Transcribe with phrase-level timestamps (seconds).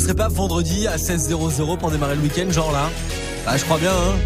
[0.00, 2.88] commencerait pas vendredi à 16h00 pour démarrer le week-end, genre là
[3.44, 4.16] Bah, je crois bien, hein.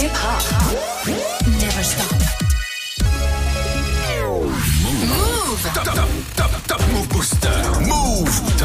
[0.00, 1.14] Hip hop.
[1.46, 2.06] Never stop.
[5.02, 5.70] Move.
[5.74, 6.50] Top, top, top, top Move.
[6.50, 6.59] Move.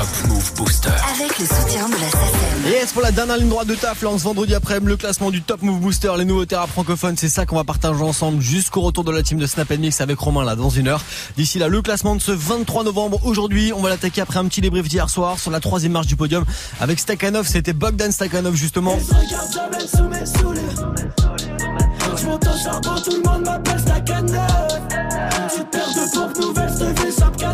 [0.05, 0.89] Top Move Booster.
[1.15, 2.71] Avec le soutien de la SACEM.
[2.71, 5.63] Yes, pour la dernière ligne droite de taf, lance vendredi après le classement du Top
[5.63, 9.11] Move Booster, les nouveaux rap francophones, c'est ça qu'on va partager ensemble jusqu'au retour de
[9.11, 11.01] la team de Snap Mix avec Romain là dans une heure.
[11.37, 13.19] D'ici là, le classement de ce 23 novembre.
[13.25, 16.15] Aujourd'hui, on va l'attaquer après un petit débrief d'hier soir sur la troisième marche du
[16.15, 16.45] podium
[16.79, 17.47] avec Stakhanov.
[17.47, 18.99] C'était Bogdan Stakhanov justement.
[22.17, 24.81] Je monte au charbon, tout le monde m'appelle Stakhanov
[25.49, 27.44] Super de pompe nouvelle, je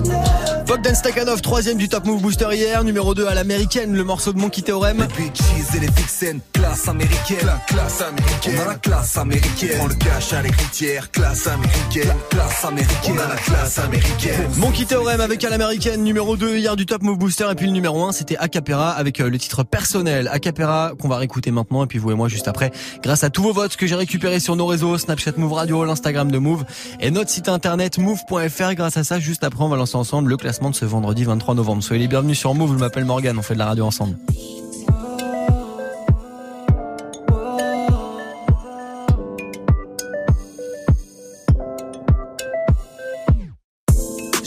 [0.67, 4.39] Bogdan Stakhanov, troisième du Top Move Booster hier, numéro 2 à l'américaine, le morceau de
[4.39, 5.05] Monkey Theorem.
[5.17, 7.45] Les bitches et les vixens, classe américaine.
[7.45, 8.55] La classe américaine.
[8.57, 9.79] On a la classe américaine.
[9.81, 12.07] On le cache à l'écritière, classe américaine.
[12.07, 13.15] La classe américaine.
[13.17, 14.47] On a la classe américaine.
[14.57, 17.73] Monkey Theorem avec à l'américaine, numéro 2 hier du Top Move Booster, et puis le
[17.73, 20.29] numéro 1 c'était Acapera avec euh, le titre personnel.
[20.31, 22.71] Acapera qu'on va réécouter maintenant, et puis vous et moi juste après,
[23.03, 26.31] grâce à tous vos votes que j'ai récupérés sur nos réseaux, Snapchat Move Radio, l'Instagram
[26.31, 26.63] de Move,
[27.01, 28.73] et notre site internet move.fr.
[28.75, 31.55] Grâce à ça, juste après, on va lancer ensemble le classement de ce vendredi 23
[31.55, 31.83] novembre.
[31.83, 34.15] Soyez les bienvenus sur Move, je m'appelle Morgan, on fait de la radio ensemble.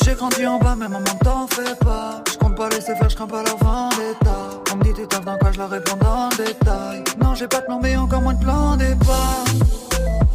[0.05, 2.23] J'ai grandi en bas, mais maman t'en fais pas.
[2.31, 4.63] Je compte pas laisser faire, je crains pas leur vendetta.
[4.73, 7.05] On me dit tu taffes dans quoi, je leur réponds dans le détail.
[7.23, 9.45] Non, j'ai pas de plan, mais encore moins de plan départ.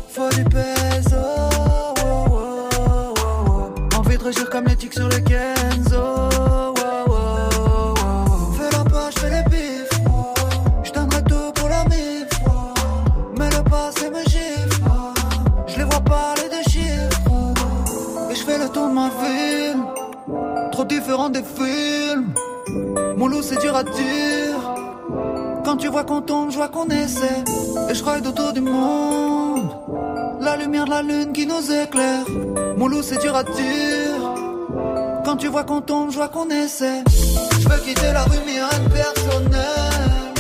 [0.10, 1.49] Faut du peso.
[4.30, 6.30] Régir comme les tics sur les Kenzo.
[8.58, 9.90] Fais la poche, fais les bifs.
[10.84, 12.30] Je tout pour la mif.
[13.38, 14.82] Mais le passé me gifle.
[15.68, 16.60] Je les vois pas les deux.
[18.32, 19.82] Et je fais le tour de ma ville
[20.72, 22.32] Trop différent des films
[23.18, 24.60] Mon loup c'est dur à dire
[25.66, 27.44] Quand tu vois qu'on tombe, je vois qu'on essaie
[27.90, 29.68] Et je ride autour du monde
[30.42, 32.26] La lumière de la lune qui nous éclaire
[32.78, 33.89] Mon loup c'est dur à dire
[35.40, 37.04] tu vois qu'on tombe, je vois qu'on essaie
[37.62, 40.34] Je veux quitter la rue mais rien de personnel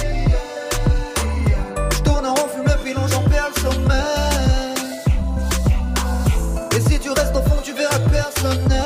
[1.91, 3.99] Je tourne en rond, fume le pilon, j'en perds le sommeil
[6.75, 8.79] et si tu restes au fond, tu verras personnel.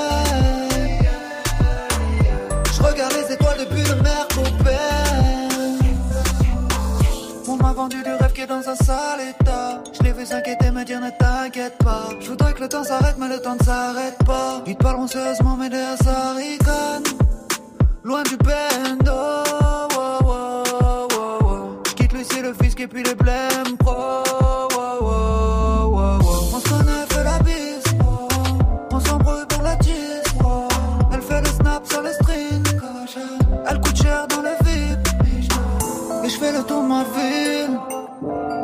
[2.72, 4.80] Je regarde les étoiles depuis le Mercopère.
[7.48, 9.43] On m'a vendu du rêve qui est dans un sale état.
[10.24, 12.08] Ne t'inquiète pas.
[12.22, 14.64] Je voudrais que le temps s'arrête, mais le temps ne s'arrête pas.
[14.66, 17.04] Ils te parleront sérieusement, mais derrière ça ricane.
[18.04, 19.12] Loin du bendo.
[21.86, 23.12] Je quitte Lucie, le fisc et puis les
[23.86, 24.24] oh.
[26.54, 27.84] On se connaît, fait la bise.
[28.92, 30.24] On s'embrouille pour la tisse.
[31.12, 32.64] Elle fait le snap sur les strings.
[33.70, 35.08] Elle coûte cher dans les VIP.
[36.24, 37.53] Et je fais le tour ma ville.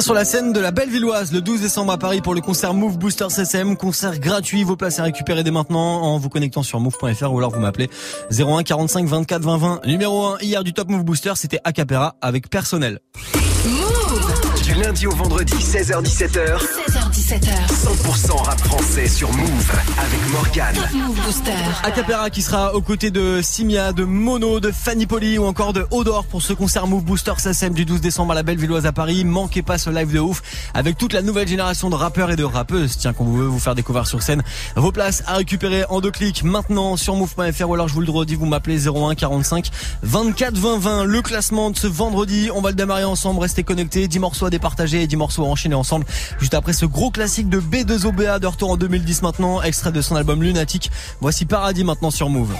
[0.00, 2.98] Sur la scène de la Bellevilloise le 12 décembre à Paris pour le concert Move
[2.98, 7.32] Booster CCM, concert gratuit, vos places à récupérer dès maintenant en vous connectant sur move.fr
[7.32, 7.88] ou alors vous m'appelez
[8.30, 9.80] 01 45 24 20 20.
[9.86, 13.00] Numéro 1 hier du Top Move Booster, c'était Acapera avec personnel.
[14.66, 16.58] Du lundi au vendredi, 16h17h.
[16.58, 17.52] 16h17h.
[17.68, 20.74] 100% rap français sur Move avec Morgan.
[20.74, 21.52] Top Move Booster.
[21.84, 25.86] Acapera qui sera aux côtés de Simia, de Mono, de Fanny Poli ou encore de
[25.92, 29.24] Odor pour ce concert Move Booster SSM du 12 décembre à la Bellevilloise à Paris.
[29.24, 30.42] Manquez pas ce live de ouf
[30.74, 32.96] avec toute la nouvelle génération de rappeurs et de rappeuses.
[32.98, 34.42] Tiens, qu'on veut vous faire découvrir sur scène.
[34.74, 38.10] Vos places à récupérer en deux clics maintenant sur move.fr ou alors je vous le
[38.10, 39.70] redis, vous m'appelez 01 45
[40.02, 41.04] 24 20 20.
[41.04, 43.38] Le classement de ce vendredi, on va le démarrer ensemble.
[43.38, 44.08] Restez connectés.
[44.08, 46.06] 10 morceaux à départager et 10 morceaux à enchaîner ensemble.
[46.38, 50.16] Juste après ce gros classique de B2OBA de retour en 2010 maintenant, extrait de son
[50.16, 50.90] album Lunatic.
[51.20, 52.54] Voici Paradis maintenant sur Move.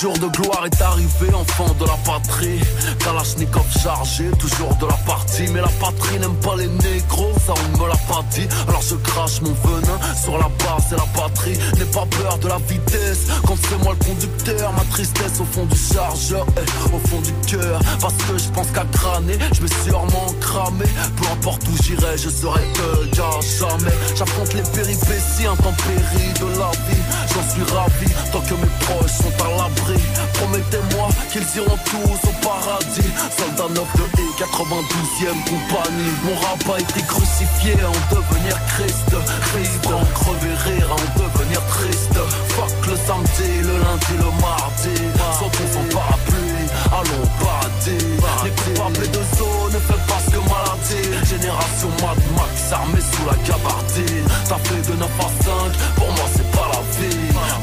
[0.00, 2.60] Jour de gloire est arrivé, enfant de la patrie.
[3.00, 5.48] Kalachnikov chargé, toujours de la partie.
[5.52, 8.46] Mais la patrie n'aime pas les négros, ça on me l'a pas dit.
[8.68, 11.58] Alors je crache mon venin sur la base et la patrie.
[11.78, 14.72] N'aie pas peur de la vitesse, quand c'est moi le conducteur.
[14.72, 17.80] Ma tristesse au fond du chargeur, eh, au fond du cœur.
[18.00, 20.86] Parce que je pense qu'à crâner, je suis sûrement cramé.
[21.16, 23.96] Peu importe où j'irai, je serai que jamais.
[24.14, 27.02] J'affronte les péripéties intempéries de la vie.
[27.34, 29.87] J'en suis ravi, tant que mes proches sont à l'abri.
[30.34, 33.10] Promettez-moi qu'ils iront tous au paradis.
[33.36, 36.12] Soldat 9 de E, 92e compagnie.
[36.24, 39.10] Mon rap a été crucifié en devenir Christ.
[39.52, 42.18] Christ en crever rire, en devenir triste.
[42.54, 44.96] Fuck le samedi, le lundi, le mardi.
[45.38, 48.04] Sautons sans parapluie, allons paradis.
[48.44, 51.28] Les coupables de zone ne fait pas ce que maladie.
[51.28, 54.28] Génération Mad Max armée sous la gabardine.
[54.44, 55.52] Ça fait de 9 à 5,
[55.96, 56.10] pour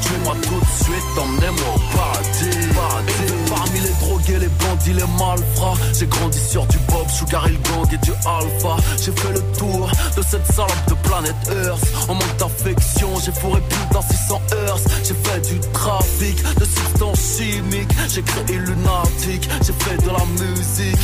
[0.01, 2.67] Tuez-moi tout de suite, emmenez-moi au paradis.
[2.75, 3.33] paradis.
[3.49, 5.77] Parmi les drogués, les bandits, les malfrats.
[5.97, 8.77] J'ai grandi sur du Bob, Sugar Hill Gang et du Alpha.
[8.97, 12.09] J'ai fait le tour de cette salope de planète Earth.
[12.09, 14.79] En manque d'affection, j'ai fourré plus d'un 600 heures.
[15.03, 17.91] J'ai fait du trafic de substances chimiques.
[18.13, 20.99] J'ai créé lunatique, j'ai fait de la musique.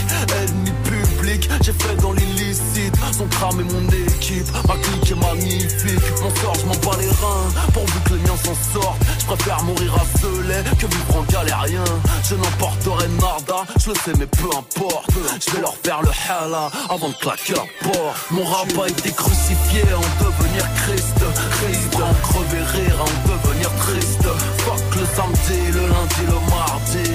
[1.61, 2.95] J'ai fait dans l'illicite.
[3.11, 6.21] Son crame et mon équipe, ma clique est magnifique.
[6.21, 7.49] Mon sort, je m'en bats les reins.
[7.73, 11.83] Pourvu que les miens s'en sortent, je préfère mourir à Velay que vivre en galérien.
[12.27, 15.11] Je n'emporterai nada, je le sais, mais peu importe.
[15.45, 18.31] Je vais leur faire le hala avant de claquer la porte.
[18.31, 21.19] Mon rap a été crucifié en devenir Christ.
[21.57, 24.27] Christ en crever rire, en devenir triste.
[24.65, 27.10] Fuck le samedi, le lundi, le mardi.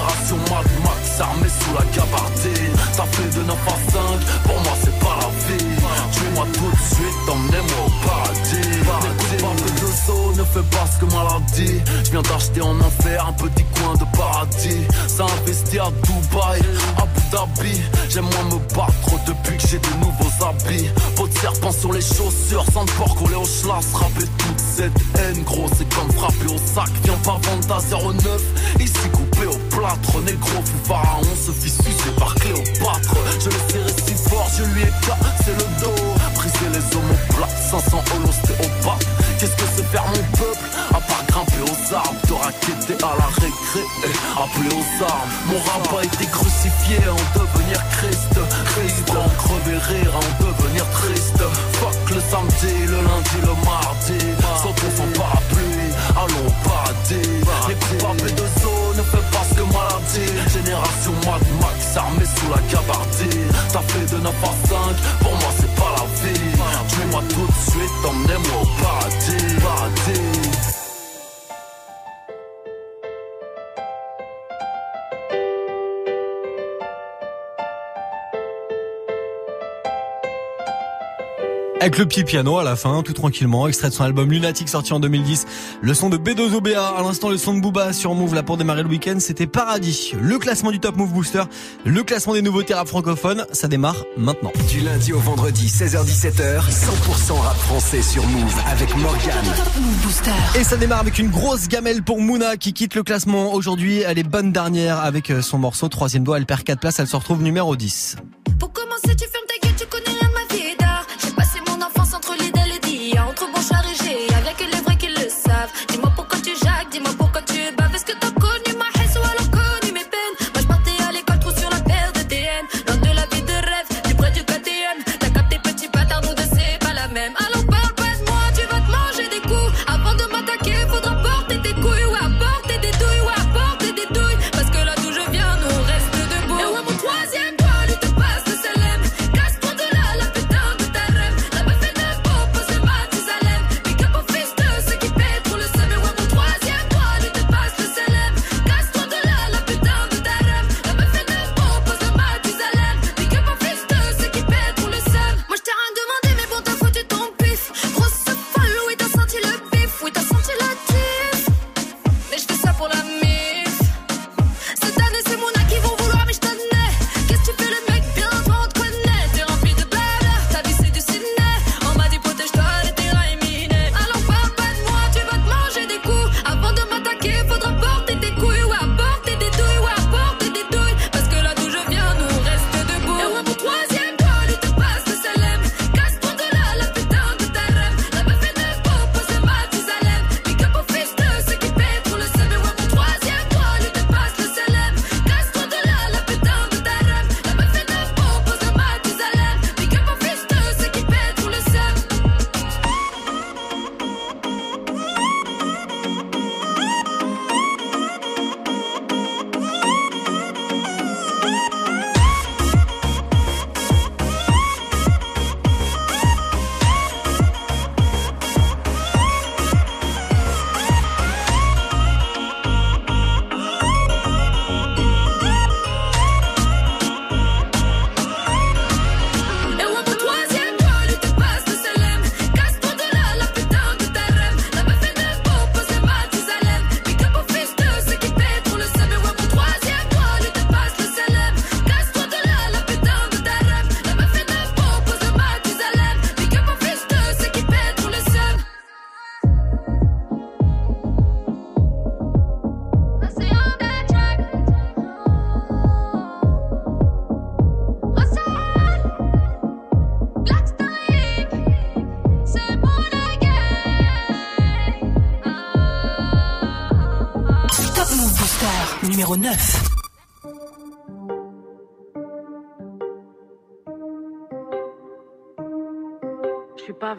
[0.00, 2.76] Génération Mad Max armée sous la gabardine.
[2.92, 4.00] Ça fait de 9 à 5,
[4.44, 5.64] pour moi c'est pas la vie.
[6.12, 8.70] Tuez-moi tout de suite, emmenez-moi au paradis.
[8.70, 11.80] Les coupables de zone ne fait pas ce que maladie.
[12.04, 14.86] Je viens d'acheter en enfer un petit coin de paradis.
[15.06, 16.60] Ça investit à Dubaï,
[16.96, 17.80] Abu Dhabi.
[18.08, 20.88] J'aime moins me battre depuis que j'ai de nouveaux habits.
[21.16, 23.92] Peau de serpent sur les chaussures, sans de porc collé au schlass.
[23.94, 26.90] Rapper toute cette haine, gros, c'est comme frapper au sac.
[27.04, 28.40] Viens pas vendre ta 09,
[28.80, 30.20] ici coupé au plâtre.
[30.24, 33.16] Négro fut pharaon, se fit sucer par Cléopâtre.
[33.40, 36.02] Je le serrai si fort, je lui ai cassé le dos.
[36.34, 39.06] Briser les omoplates, 500 holostéopathes.
[39.38, 40.66] Qu'est-ce que c'est faire mon peuple?
[40.90, 45.30] À part grimper aux arbres, te raqueter à la récré et appeler aux armes.
[45.46, 48.34] Mon rap a été crucifié en devenir Christ.
[48.74, 51.42] Christ en crever rire, en devenir triste.
[51.80, 54.20] Fuck le samedi, le lundi, le mardi.
[54.62, 57.30] Sautons sans parapluie, allons au paradis.
[57.68, 58.46] Les coupables de
[60.10, 60.52] maladie.
[60.52, 63.52] Génération Mad Max armée sous la gabardine.
[63.68, 64.78] Ça fait de 9 à 5,
[65.20, 66.40] pour moi c'est pas la vie.
[66.88, 70.39] Tuez-moi tout de suite, emmenez-moi au paradis.
[81.80, 84.92] Avec le petit piano à la fin, tout tranquillement, extrait de son album Lunatic sorti
[84.92, 85.46] en 2010.
[85.80, 88.82] Le son de B2OBA, à l'instant le son de Booba sur Move là pour démarrer
[88.82, 90.12] le week-end, c'était Paradis.
[90.20, 91.44] Le classement du Top Move Booster,
[91.86, 94.52] le classement des nouveautés rap francophones, ça démarre maintenant.
[94.68, 99.44] Du lundi au vendredi, 16h17h, 100% rap français sur Move avec Morgan.
[100.56, 104.00] Et ça démarre avec une grosse gamelle pour Mouna qui quitte le classement aujourd'hui.
[104.00, 106.36] Elle est bonne dernière avec son morceau Troisième doigt.
[106.36, 108.16] Elle perd 4 places, elle se retrouve numéro 10.
[108.58, 109.49] Pour commencer, tu fermes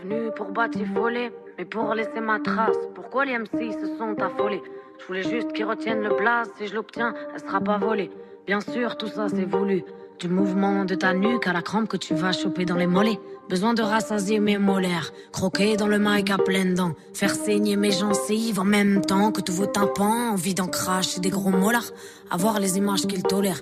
[0.03, 2.77] Venu pour batifoler, mais pour laisser ma trace.
[2.95, 4.61] Pourquoi les MC se sont affolés?
[4.99, 6.49] Je voulais juste qu'ils retiennent le blaze.
[6.57, 8.09] Si je l'obtiens, elle sera pas volée.
[8.47, 9.83] Bien sûr, tout ça c'est voulu.
[10.19, 13.19] Du mouvement de ta nuque à la crampe que tu vas choper dans les mollets.
[13.49, 17.91] Besoin de rassasier mes molaires, croquer dans le mic à pleines dents, faire saigner mes
[17.91, 21.91] gencives en même temps que tous vos tympans, envie d'en cracher des gros molars,
[22.29, 23.61] avoir les images qu'ils tolèrent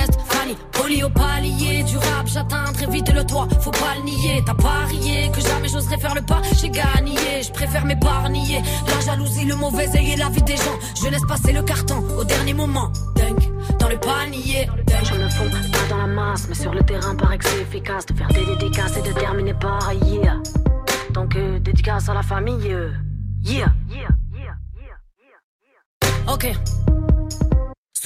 [0.25, 4.53] Fanny, poli au palier du rap, j'atteindrai vite le toit, faut pas le nier, t'as
[4.53, 9.55] parié que jamais j'oserais faire le pas, j'ai gagné, je préfère m'épargner, la jalousie, le
[9.55, 12.91] mauvais œil et la vie des gens, je laisse passer le carton au dernier moment,
[13.15, 15.05] Dunk, dans le panier, Dunk.
[15.05, 18.05] je me fonds pas dans la masse, mais sur le terrain paraît que c'est efficace
[18.05, 20.37] de faire des dédicaces et de terminer par yeah.
[21.13, 22.91] Donc euh, dédicace à la famille, euh,
[23.43, 23.73] yeah.
[26.27, 26.47] Ok.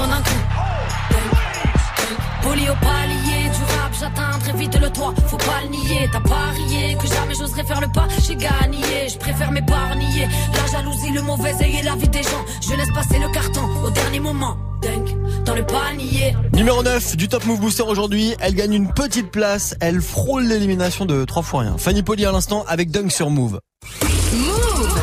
[0.00, 0.30] 10 points d'un coup.
[2.42, 5.14] Poli au palier du rap, j'atteindrai vite le toit.
[5.26, 8.08] Faut pas le nier, t'as parié que jamais j'oserais faire le pas.
[8.26, 10.28] J'ai gagné, je préfère m'épargner.
[10.54, 12.44] La jalousie, le mauvais œil et la vie des gens.
[12.62, 14.56] Je laisse passer le carton au dernier moment.
[14.80, 15.14] Dunk,
[15.44, 16.34] dans le panier.
[16.54, 21.04] Numéro 9 du Top Move Booster aujourd'hui, elle gagne une petite place, elle frôle l'élimination
[21.04, 21.76] de 3 fois rien.
[21.76, 23.60] Fanny Poli à l'instant avec Dunk sur Move.
[24.32, 24.99] Move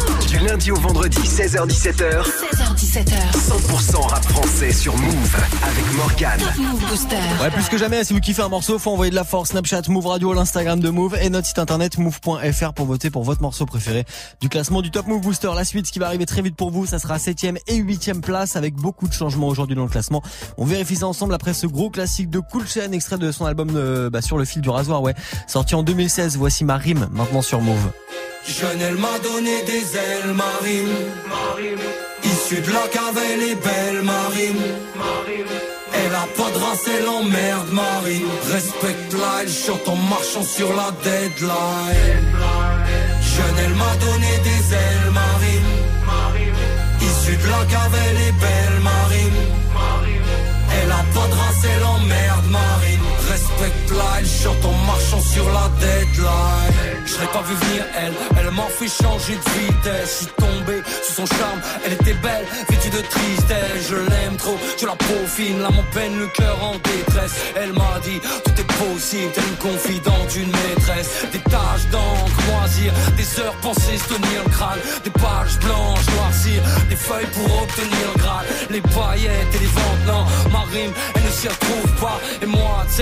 [0.48, 6.40] lundi au vendredi, 16h-17h, 16h17h 100% rap français sur Move avec Morgane.
[6.40, 9.16] Top Move Booster Ouais, plus que jamais, si vous kiffez un morceau, faut envoyer de
[9.16, 13.10] la force, Snapchat, Move Radio, l'Instagram de Move et notre site internet move.fr pour voter
[13.10, 14.06] pour votre morceau préféré
[14.40, 15.50] du classement du Top Move Booster.
[15.54, 18.22] La suite, ce qui va arriver très vite pour vous, ça sera 7ème et 8ème
[18.22, 20.22] place avec beaucoup de changements aujourd'hui dans le classement.
[20.58, 23.72] On vérifie ça ensemble après ce gros classique de Cool Chain, extrait de son album
[23.76, 25.16] euh, bah, sur le fil du rasoir, ouais.
[25.46, 27.92] Sorti en 2016, voici ma rime, maintenant sur Move.
[28.48, 30.98] Jeune, elle m'a donné des ailes marines.
[32.24, 34.62] Issue de la cave, elle est belle marine.
[35.94, 38.26] Elle a pas de race, elle emmerde marine.
[38.52, 42.28] Respecte-la, elle chante en marchant sur la deadline.
[43.22, 45.72] Jeune, elle m'a donné des ailes marine.
[47.02, 48.97] Issue de la cave, elle est belle marine.
[54.20, 56.98] Elle chante en marchant sur la deadline.
[57.20, 60.10] L'ai pas vu venir, elle, elle m'a fait changer de vitesse.
[60.10, 63.90] Je suis tombé sous son charme, elle était belle, vêtue de tristesse.
[63.90, 67.34] Je l'aime trop, je la peaufine, là mon peine, le cœur en détresse.
[67.56, 71.10] Elle m'a dit, tout est possible, t'es une confidente, une maîtresse.
[71.32, 74.80] Des taches d'encre moisir, des heures pensées se tenir le crâne.
[75.04, 78.46] Des pages blanches noircir, des feuilles pour obtenir le graal.
[78.70, 82.20] Les paillettes et les ventes, non, ma rime, elle ne s'y retrouve pas.
[82.44, 83.02] Et moi, tu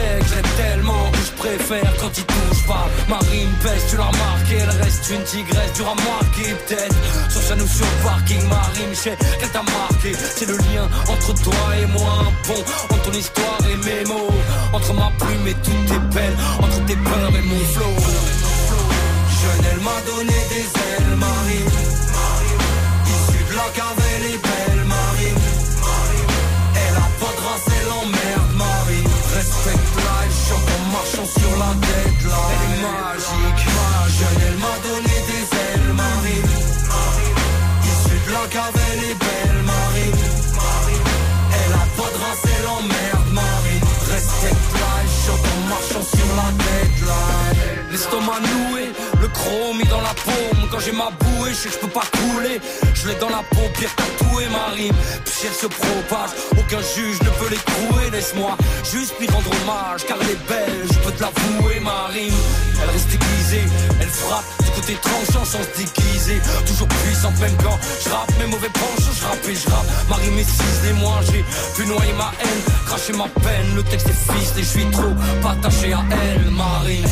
[0.58, 2.88] tellement que je préfère quand il touche pas.
[3.08, 6.96] Ma rime pèse, tu l'as remarqué, elle reste une tigre négresse dur à marquer peut-être.
[7.30, 10.12] Sur scène ou sur parking Marie Michel qu'elle t'a marqué.
[10.36, 14.34] C'est le lien entre toi et moi Un pont entre ton histoire et mes mots.
[14.74, 17.96] Entre ma plume et toutes tes peines Entre tes peurs et mon flow.
[19.42, 21.66] Jeune elle m'a donné des ailes Marie.
[23.06, 24.05] Issue de la cave
[50.86, 52.62] j'ai ma bouée, je sais que je peux pas couler.
[52.94, 54.94] Je l'ai dans la paupière tatouée ma rime.
[55.26, 58.10] Puis elle se propage, aucun juge ne peut l'écrouer.
[58.12, 62.34] Laisse-moi juste lui rendre hommage Car elle est belle, je peux te l'avouer ma rime.
[62.82, 63.66] Elle reste aiguisée,
[64.00, 66.40] elle frappe du côté tranchant sans se déguiser.
[66.68, 70.16] Toujours puissante même quand je rappe mes mauvais penchants Je rappe et je rappe, ma
[70.18, 71.44] rime est ciselée Moi j'ai
[71.76, 73.76] pu noyer ma haine, cracher ma peine.
[73.76, 77.06] Le texte est ficelé, je suis trop pas attaché à elle ma rime.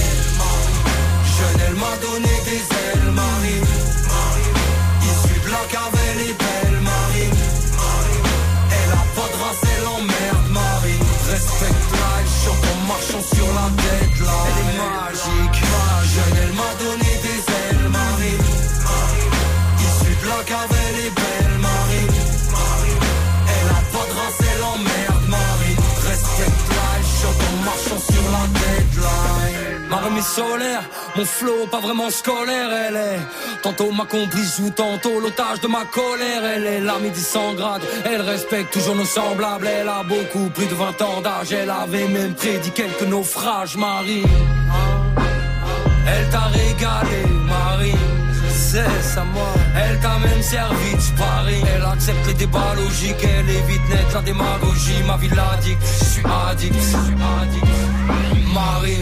[1.67, 3.42] Elle m'a donné des ailes, Marie.
[5.63, 5.93] Issue de la cave,
[8.71, 10.99] elle a pas de race, elle emmerde, Marie.
[11.29, 13.82] Respecte-la, elle chante en marchant sur la
[30.03, 30.83] Ma remise solaire,
[31.15, 33.19] mon flow pas vraiment scolaire, elle est.
[33.61, 36.43] Tantôt ma complice ou tantôt l'otage de ma colère.
[36.43, 39.65] Elle est l'amie des 100 grades, elle respecte toujours nos semblables.
[39.65, 44.23] Elle a beaucoup plus de 20 ans d'âge, elle avait même prédit quelques naufrages, Marie
[46.05, 47.95] Elle t'a régalé, Marie.
[48.51, 53.23] C'est ça moi Elle t'a même servi de parie Elle accepte les débats logiques.
[53.23, 55.03] Elle évite net la démagogie.
[55.07, 57.67] Ma vie l'addict, je suis addict, je suis addict.
[58.53, 58.99] Marie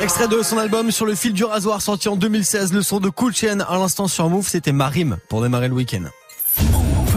[0.00, 3.10] Extrait de son album sur le fil du rasoir sorti en 2016, le son de
[3.10, 6.04] Cool Chain à l'instant sur Move, c'était ma rime pour démarrer le week-end.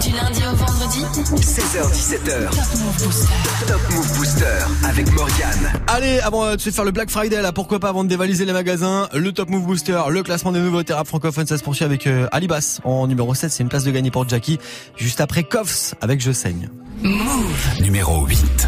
[0.01, 0.99] Du lundi au vendredi
[1.35, 2.49] 16h17h.
[3.67, 4.45] Top Move Booster
[4.83, 5.71] avec Morgane.
[5.87, 8.43] Allez, avant euh, de se faire le Black Friday, là, pourquoi pas avant de dévaliser
[8.43, 11.85] les magasins, le Top Move Booster, le classement des nouveaux rap francophones, ça se poursuit
[11.85, 14.59] avec euh, Alibas en numéro 7, c'est une place de gagner pour Jackie,
[14.97, 16.69] juste après Koffs avec Je saigne.
[17.01, 18.67] Move Numéro 8.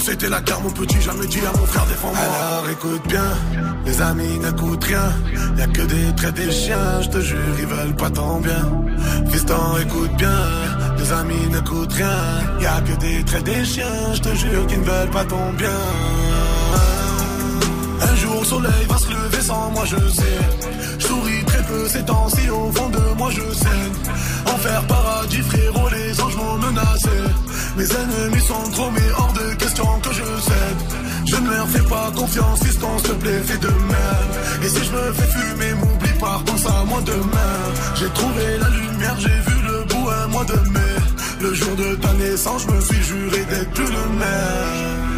[0.00, 2.18] C'était la guerre, mon petit, jamais dit à mon frère défends-moi.
[2.18, 3.30] Alors écoute bien,
[3.84, 5.12] les amis n'écoutent rien.
[5.58, 8.64] Y'a que des traits des chiens, je te jure, ils veulent pas ton bien.
[9.30, 10.40] Fiston, écoute bien,
[10.96, 12.16] les amis n'écoutent rien.
[12.60, 15.78] Y'a que des traits des chiens, je te jure, qu'ils ne veulent pas ton bien.
[18.00, 20.38] Un jour, le soleil va se lever sans moi, je sais.
[20.98, 23.92] Je souris très peu ces temps-ci, au fond de moi, je saigne.
[24.46, 27.10] Enfer, paradis, frérot, les anges m'ont menacé.
[27.76, 30.80] Mes ennemis sont trop, mais hors de question que je cède.
[31.26, 34.62] Je ne leur fais pas confiance, fiston, s'il te plaît, fais de même.
[34.62, 37.58] Et si je me fais fumer, m'oublie pas, pense à moi demain.
[37.96, 40.94] J'ai trouvé la lumière, j'ai vu le bout un mois de mai.
[41.40, 45.17] Le jour de ta naissance, je me suis juré d'être plus le même.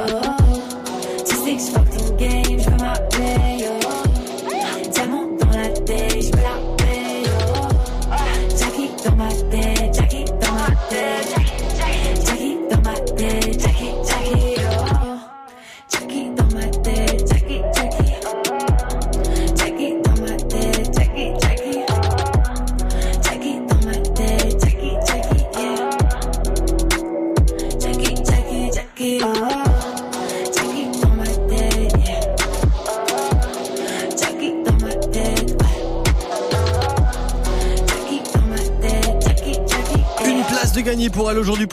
[0.00, 0.27] Oh,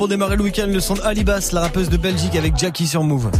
[0.05, 0.67] pour démarrer le week-end.
[0.67, 3.31] Le son de Alibas, la rappeuse de Belgique avec Jackie sur Move.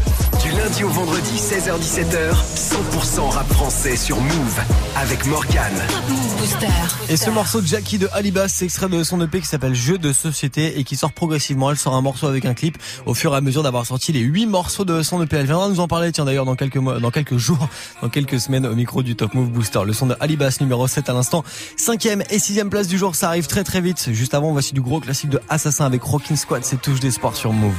[0.46, 4.60] Du lundi au vendredi, 16h-17h, 100% rap français sur Move
[4.96, 5.74] avec Morgane.
[5.90, 6.68] Top Move Booster.
[7.10, 9.98] Et ce morceau de Jackie de Alibas, c'est extrait de son EP qui s'appelle Jeu
[9.98, 11.72] de société et qui sort progressivement.
[11.72, 12.78] Elle sort un morceau avec un clip
[13.08, 15.36] au fur et à mesure d'avoir sorti les huit morceaux de son EP.
[15.36, 17.68] Elle viendra nous en parler, tiens d'ailleurs dans quelques mois, dans quelques jours,
[18.04, 19.82] dans quelques semaines au micro du Top Move Booster.
[19.84, 21.44] Le son de Alibas numéro 7 à l'instant.
[21.76, 24.12] Cinquième et sixième place du jour, ça arrive très très vite.
[24.12, 27.36] Juste avant, voici du gros classique de Assassin avec Rockin' Squad, c'est touche des sports
[27.36, 27.74] sur Move.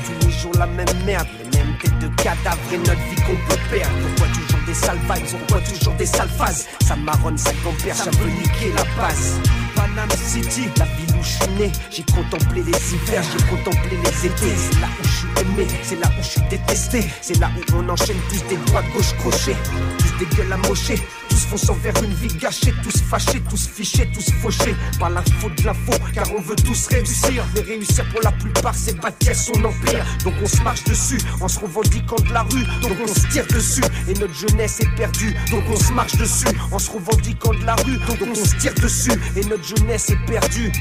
[0.00, 3.36] Tous les jours la même merde, les mêmes têtes de cadavres et notre vie qu'on
[3.48, 3.94] peut perdre.
[4.16, 8.10] Pourquoi toujours des sales vibes, pourquoi toujours des sales phases Ça marronne, ça compère, ça
[8.10, 9.40] veut niquer la base.
[9.74, 14.26] Panama City, la ville où je suis né, j'ai contemplé les hivers, j'ai contemplé les
[14.26, 14.54] étés.
[14.56, 17.76] C'est là où je suis aimé, c'est là où je suis détesté, c'est là où
[17.76, 19.56] on enchaîne tous des droits gauche crochés,
[19.98, 24.32] tous des gueules amochées, tous fonçant vers une vie gâchée, tous fâchés, tous fichés, tous
[24.40, 27.44] fauchés par l'info de l'info, car on veut tous réussir.
[27.54, 30.04] Mais réussir pour la plupart, c'est bâtir son empire.
[30.24, 33.46] Donc on se marche dessus en se revendiquant de la rue, donc on se tire
[33.46, 33.84] dessus.
[34.08, 37.74] Et notre jeunesse est perdue, donc on se marche dessus en se revendiquant de la
[37.76, 39.12] rue, donc on se tire dessus.
[39.36, 40.72] Et notre jeunesse est perdue.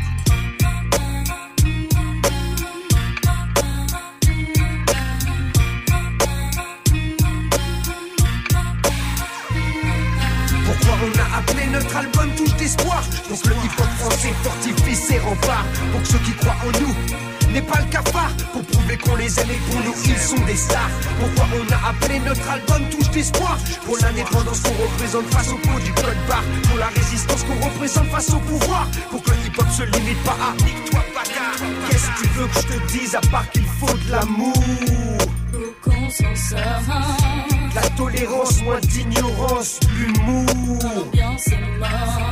[11.71, 15.65] Notre album Touche d'espoir Donc le hip-hop français fortifie ses remparts.
[15.91, 16.95] Pour que ceux qui croient en nous
[17.53, 18.32] n'est pas le cafard.
[18.53, 20.89] Pour prouver qu'on les aime et pour nous ils sont des stars.
[21.19, 25.79] Pourquoi on a appelé notre album Touche d'espoir Pour l'indépendance qu'on représente face au pot
[25.84, 26.43] du code barre.
[26.69, 28.88] Pour la résistance qu'on représente face au pouvoir.
[29.12, 30.99] Pour que le hip-hop se limite pas à Nique-toi
[31.89, 34.53] Qu'est-ce que tu veux que je te dise à part qu'il faut de l'amour?
[35.84, 40.39] Qu'on s'en sorte la tolérance, moins d'ignorance, l'humour.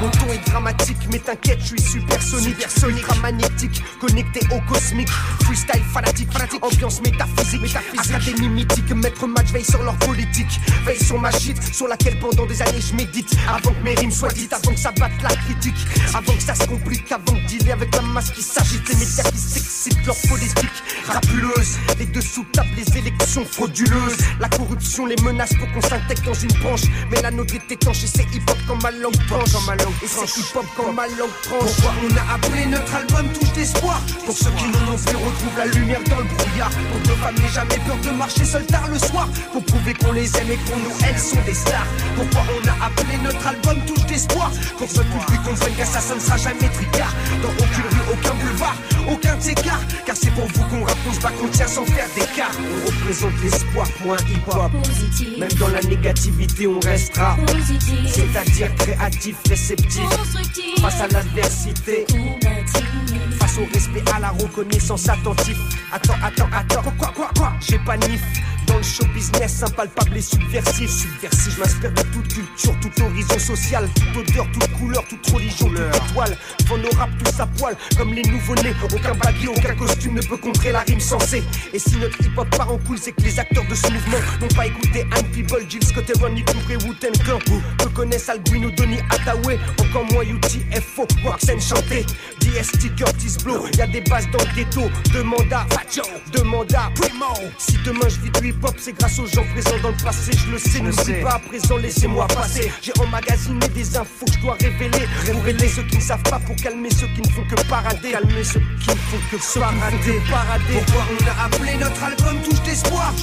[0.01, 2.55] Mon ton est dramatique, mais t'inquiète, je suis supersonique.
[2.57, 5.09] Supersonique, magnétique, connecté au cosmique.
[5.43, 7.61] Freestyle fanatique, fanatique, ambiance métaphysique.
[7.61, 8.15] métaphysique.
[8.15, 10.59] Académie mythique, maître match veille sur leur politique.
[10.85, 13.35] Veille sur ma shit, sur laquelle pendant des années je médite.
[13.47, 15.87] Avant que mes rimes soient dites, avant que ça batte la critique.
[16.13, 18.87] Avant que ça se complique, avant de dealer avec la masse qui s'agite.
[18.89, 21.77] Les médias qui s'excitent, leur politique rapuleuse.
[21.97, 24.17] Les dessous tables, les élections frauduleuses.
[24.39, 26.83] La corruption, les menace pour qu'on s'intègre dans une branche.
[27.11, 29.53] Mais la nôtre est étanche et c'est hip-hop quand ma langue tranche.
[29.65, 31.71] ma langue et c'est hip-hop quand ma langue tranche.
[31.75, 35.57] Pourquoi on a appelé notre album Touche d'espoir Pour ceux qui n'en ont plus retrouvent
[35.57, 36.71] la lumière dans le brouillard.
[36.91, 39.27] Pour que femmes n'aient jamais peur de marcher seul tard le soir.
[39.51, 41.87] Pour prouver qu'on les aime et qu'on nous, elles sont des stars.
[42.15, 46.37] Pourquoi on a appelé notre album Touche d'espoir Pour que public comprenne qu'assassin ne sera
[46.37, 47.13] jamais tricard.
[47.43, 48.77] Dans aucune rue, aucun boulevard,
[49.11, 49.81] aucun écart.
[50.05, 52.55] Car c'est pour vous qu'on raconte pas qu'on tient sans faire d'écart.
[52.59, 54.37] On représente l'espoir pour un
[55.39, 57.37] Même dans la négativité, on restera
[58.07, 60.03] C'est-à-dire créatif, réceptif.
[60.81, 62.05] Face à l'adversité.
[63.39, 65.57] Face au respect, à la reconnaissance attentif.
[65.91, 66.91] Attends, attends, attends.
[66.97, 67.53] Quoi, quoi, quoi?
[67.61, 68.21] J'ai pas nif.
[68.77, 70.91] Le show business, impalpable et subversif.
[70.91, 75.67] Subversif, je m'inspire de toute culture, tout horizon social, toute odeur, toute couleur, toute religion,
[75.69, 76.37] toute étoile.
[76.59, 78.75] Devant nos rap, tous à poil, comme les nouveau-nés.
[78.83, 81.43] Aucun baguette, aucun costume ne peut contrer la rime sensée.
[81.73, 84.55] Et si notre hip-hop part en cool, c'est que les acteurs de ce mouvement n'ont
[84.55, 87.39] pas écouté Anne People, Jill Scott, Ronnie Touré, Wu-Ten Clan.
[87.79, 92.05] Peu connaissent Albino, Donny Hathaway, encore moins UTFO, Waxen chanté.
[92.41, 94.83] DST, Curtis Blow, y'a des bases dans le ghetto.
[95.15, 97.25] Demande à Facho, demande à Primo.
[97.57, 100.31] Si demain je vis du hip-hop, c'est grâce aux gens présents dans le passé.
[100.33, 102.71] Je le sais, n'oublie pas à présent, laissez-moi passer.
[102.81, 105.07] J'ai emmagasiné des infos que je dois révéler.
[105.31, 108.11] Pour aider ceux qui ne savent pas, pour calmer ceux qui ne font que parader.
[108.11, 110.21] Calmer ceux qui ne font que parader.
[110.29, 110.73] parader.
[110.73, 113.13] Pourquoi on a appelé notre album Touche d'espoir?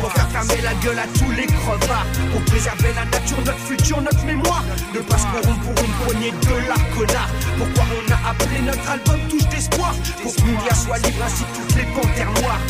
[0.00, 2.06] Pour faire fermer la gueule à tous les crevards.
[2.32, 4.64] Pour préserver la nature, notre futur, notre mémoire.
[4.94, 7.30] Ne pas se corrompre pour une poignée de la connard.
[7.58, 9.94] Pourquoi on a appelé notre album Touche d'espoir?
[10.22, 12.60] Pour que Moulia soit libre ainsi que toutes les panthères noires.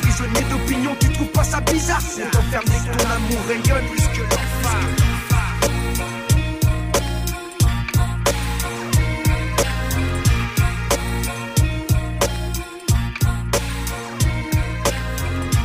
[0.00, 2.02] Prisonniers d'opinion, tu trouves pas ça bizarre?
[2.16, 5.08] On t'enferme dès que ton amour rayonne plus que l'enfer.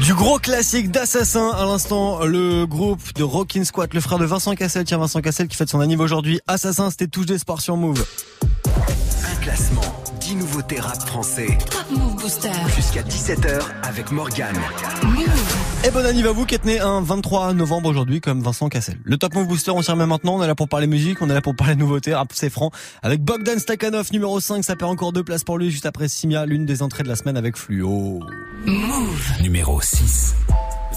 [0.02, 4.54] Du gros classique d'Assassin à l'instant, le groupe de Rockin' Squat, le frère de Vincent
[4.54, 6.42] Cassel, tiens Vincent Cassel qui fête son anniversaire aujourd'hui.
[6.46, 8.06] Assassin, c'était touche des sports sur Move.
[8.66, 11.58] Un classement, 10 nouveautés rap français.
[11.70, 12.50] Top Move Booster.
[12.74, 14.56] Jusqu'à 17h avec Morgane.
[15.86, 18.96] Et bon anniversaire à vous qui êtes né un 23 novembre aujourd'hui comme Vincent Cassel.
[19.04, 21.30] Le Top Move Booster, on s'y remet maintenant, on est là pour parler musique, on
[21.30, 22.72] est là pour parler nouveautés, rap c'est franc.
[23.02, 26.46] Avec Bogdan Stakhanov numéro 5, ça perd encore deux places pour lui juste après Simia,
[26.46, 28.22] l'une des entrées de la semaine avec Fluo.
[28.66, 29.42] Move.
[29.42, 30.36] Numéro 6.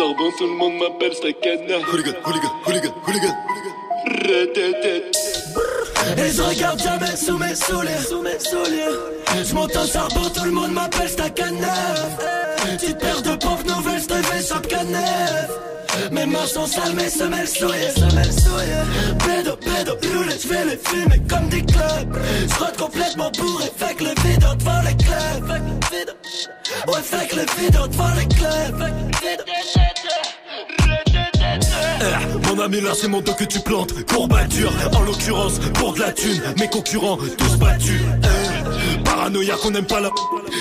[0.00, 1.76] Sorbon, tout le monde m'appelle Stakana.
[1.92, 3.34] Hooligan, hooligan, hooligan, hooligan.
[6.16, 9.44] Et je regarde jamais sous mes souliers, sous mes souliers.
[9.44, 11.74] Je monte au charbon, tout le monde m'appelle Stakana.
[12.64, 14.70] Petite paire de pompes nouvelles, je te fais chaque.
[16.12, 18.86] Mes mains sont sales, mes semelles souillées, semelles souillées.
[19.26, 22.18] Pédo, pédo, roulé, je vais les fumer comme des clubs.
[22.48, 25.46] Je rentre complètement bourré, fait que le vide devant les clubs.
[25.46, 26.14] Fait que le vide,
[26.88, 29.89] ouais, fait que le vide devant les clubs.
[32.48, 33.92] Mon ami là c'est mon dos que tu plantes.
[34.06, 36.40] Courbature en l'occurrence pour de la thune.
[36.58, 38.00] Mes concurrents tous battus.
[38.22, 40.10] Eh, Paranoïa qu'on aime pas la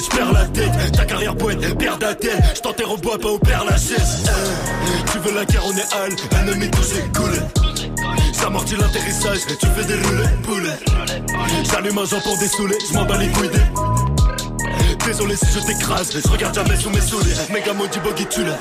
[0.04, 4.23] J'perds la tête Ta carrière poète perd d'attel J't'enterre au bois pas au père Lachaise
[4.25, 7.39] Eh, Tu veux la guerre on est hal Ennemi touché coulé
[8.39, 10.78] J'amortis l'atterrissage Tu fais des roulets poulet.
[11.71, 14.18] J'allume un pour dessouler J'm'en bats les couilles des
[15.05, 17.33] Désolé si je t'écrase, je regarde jamais sous mes souliers.
[17.51, 18.59] Méga maudit buggy tulaire.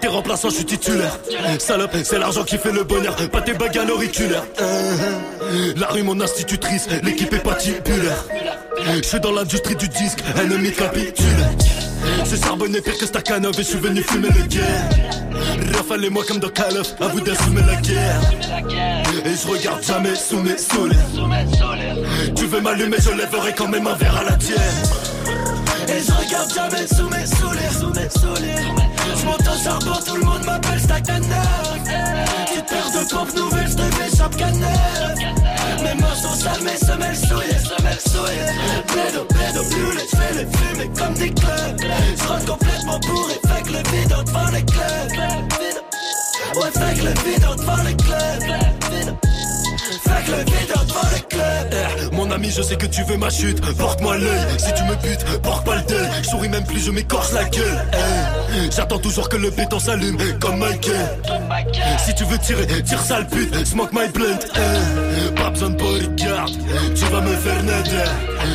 [0.00, 1.18] T'es remplaçant, je suis titulaire.
[1.58, 4.44] Salope, c'est l'argent qui fait le bonheur, pas tes bagues à l'auriculaire.
[4.60, 8.24] Euh, La rue, mon institutrice, l'équipe est patibulaire.
[9.02, 11.26] Je suis dans l'industrie du disque, ennemi capitule.
[12.24, 14.88] C'est charbonné pire que Stakhanov et je suis venu fumer le guerre.
[15.76, 18.20] Rafalez-moi comme dans Call à vous d'assumer la guerre.
[19.24, 20.96] Et je regarde jamais sous mes souliers.
[22.36, 24.56] Tu veux m'allumer, je lèverai quand même un verre à la tienne.
[25.88, 28.66] Et je regarde jamais sous mes souliers, sous mes souliers.
[29.62, 30.80] Charbon, tout le monde m'appelle.
[30.80, 35.16] Petite paire de pompes nouvelles, je chaque canef.
[35.82, 38.46] Mes mains sont sales, mes semelles souillées, semelles souillées.
[40.12, 41.80] Je les fumer comme des clubs.
[42.16, 45.12] Je rentre complètement bourré, que le vide devant les clubs.
[46.54, 48.65] Ouais, que le vide devant les clubs.
[52.50, 53.60] Je sais que tu veux ma chute.
[53.76, 54.40] Porte-moi l'œil.
[54.58, 56.08] Si tu me butes, porte pas le deuil.
[56.22, 57.84] Je souris même plus, je m'écorche la gueule.
[57.92, 61.08] Eh, J'attends toujours que le béton s'allume, comme Michael.
[62.04, 63.64] Si tu veux tirer, tire sale pute.
[63.66, 64.38] Smoke my blunt.
[64.56, 66.46] Eh, Pas besoin de bodyguard.
[66.94, 68.10] Tu vas me faire nader.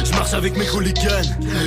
[0.06, 1.22] Je marche avec mes hooligans.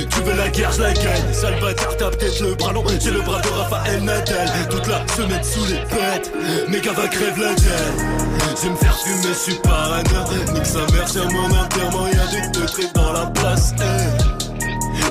[0.09, 1.33] Tu veux la guerre, je la gagne.
[1.33, 2.83] Sale bâtard, t'as peut-être le bras long.
[3.01, 4.49] J'ai le bras de Raphaël Nadal.
[4.69, 6.31] Toute la semaine sous les pètes.
[6.69, 8.55] Mes gars va crève la gueule.
[8.61, 10.31] Je me faire fumer, je suis parano.
[10.53, 12.07] Nique sa mère, c'est mon enterrement.
[12.07, 13.73] Y'a des teutrés dans la place.
[13.79, 14.35] eh.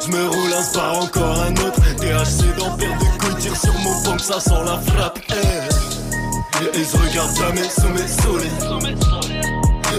[0.07, 1.81] Je me roule un spar, encore un autre.
[1.97, 2.45] THC
[2.79, 5.19] paire de couilles, tire sur mon pompe, ça sent la frappe.
[5.31, 6.79] eh.
[6.79, 8.51] Et je regarde jamais sous mes souliers.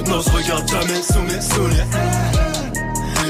[0.08, 1.42] Non, je regarde jamais sous mes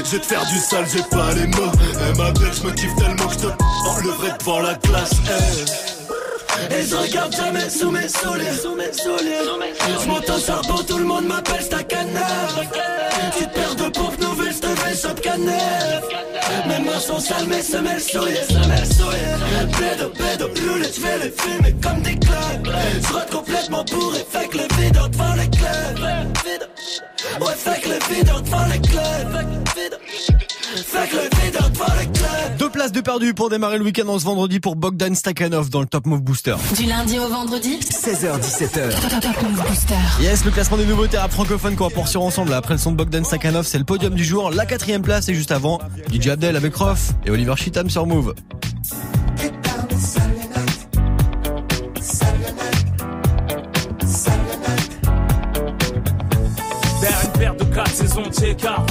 [0.06, 0.10] souliers.
[0.10, 1.72] Je vais te faire du sale, j'ai pas les mots.
[1.92, 3.46] Eh, ma belle, je kiffe tellement que je te
[3.88, 5.10] enlèverai devant la glace.
[5.28, 6.74] eh.
[6.74, 9.44] Et je regarde jamais sous mes souliers, sous mes souliers.
[9.44, 10.08] Je
[10.86, 12.26] tout le monde m'appelle Stakana.
[13.30, 16.02] Petite paire de pompes nouvelles, je te fais chaque canef.
[16.66, 19.68] Mes mains sont sales, mes semelles souillées, semelles souillées.
[19.78, 22.74] Pédo, pédo, roulé, je vais les fumer comme des clubs.
[23.02, 26.26] Je rentre complètement bourré, fait que le vide devant les clubs.
[27.40, 29.46] Ouais, fait que le vide devant les clubs.
[30.76, 32.56] Fait que le vide devant les clubs.
[32.58, 35.80] Deux places de perdu pour démarrer le week-end en ce vendredi pour Bogdan Stakhanov dans
[35.80, 36.56] le Top Move Booster.
[36.76, 37.78] Du lundi au vendredi?
[37.80, 39.00] 16h17h.
[39.00, 39.94] Top, top Move Booster.
[40.20, 42.54] Yes, le classement des nouveautés rap francophones qu'on va poursuivre ensemble.
[42.54, 44.50] Après le son de Bogdan Stakhanov, c'est le podium du jour.
[44.50, 45.78] La quatrième place et juste avant,
[46.12, 48.34] DJ Abdel avec Rof et Oliver Chitam sur Move.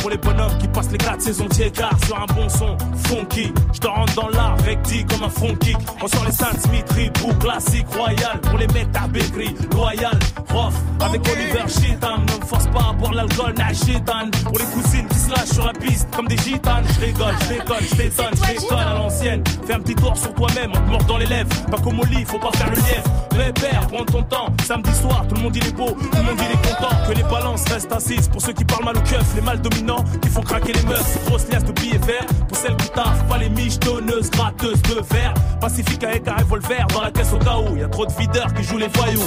[0.05, 2.77] Pour les bonhommes qui passent les 4 saisons car Sur un bon son
[3.07, 3.51] funky.
[3.73, 5.77] Je te rentre dans l'art recti comme un front kick.
[5.99, 8.39] On sort les Saint Smith Reboot classique royal.
[8.43, 10.19] Pour les mecs à Bécry Royal
[10.53, 14.65] Rof Avec Oliver Chitan Ne me force pas à boire l'alcool n'a Chitan Pour les
[14.65, 16.85] cousines qui se lâchent sur la piste Comme des gitanes.
[16.93, 19.43] Je rigole, je déconne, je t'étonne, je déconne à l'ancienne.
[19.65, 21.49] Fais un petit tour sur toi-même en te mordant les lèvres.
[21.71, 23.09] Pas comme au lit, faut pas faire le lièvre.
[23.35, 24.53] Répère, prends ton temps.
[24.63, 25.87] Samedi soir, tout le monde il est beau.
[25.87, 26.95] Tout le monde il est content.
[27.07, 29.94] Que les balances restent assises Pour ceux qui parlent mal au keufs, les mâles dominants
[30.21, 31.25] qui font craquer les meufs.
[31.25, 35.01] Grosse liasse de billets verts pour celles qui taffent, pas les miches donneuses, gratteuses de
[35.13, 35.33] verre.
[35.59, 38.53] Pacifique avec un revolver dans la caisse au cas où y a trop de videurs
[38.53, 39.21] qui jouent les voyous.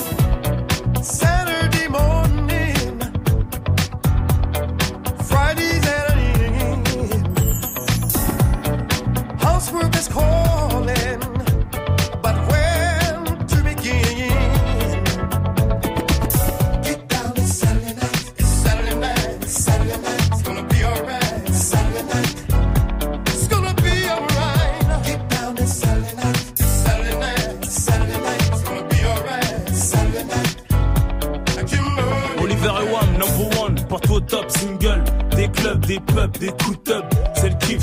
[34.28, 35.02] Top, single.
[35.36, 36.78] Des clubs, des pubs, des coups.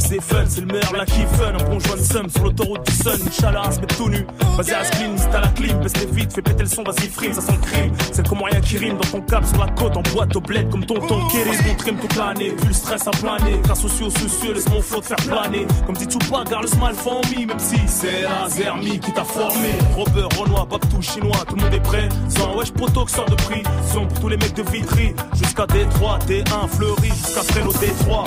[0.08, 1.53] C'est fun, c'est le meilleur, la fun.
[1.60, 3.18] Un bon joint de somme sur l'autoroute du sun.
[3.28, 4.26] Inch'Allah, se met tout nu.
[4.56, 7.34] Vas-y, à clean, à la clim, baisse les vite, fais péter le son, vas-y, frime,
[7.34, 7.91] ça sent le crime.
[8.12, 10.70] C'est comme rien qui rime dans ton cap sur la côte, en boîte au bled,
[10.70, 11.58] comme tonton Kéris.
[11.68, 13.60] Mon trim toute l'année, plus le stress à planer.
[13.64, 15.66] Grâce aux cieux, soucieux, laisse mon flow te faire planer.
[15.88, 19.24] Comme dit Tupac, garde le smile for me, même si c'est la Zermi qui t'a
[19.24, 19.70] formé.
[19.95, 22.10] Robert, Renoir, Babtou, Chinois, tout le monde est prêt.
[22.30, 23.64] Sans wesh, proto, sort de prix.
[23.91, 25.16] Son pour tous les mecs de Vitry.
[25.34, 28.26] Jusqu'à Détroit, T1, Fleury, jusqu'à Fresno, Détroit.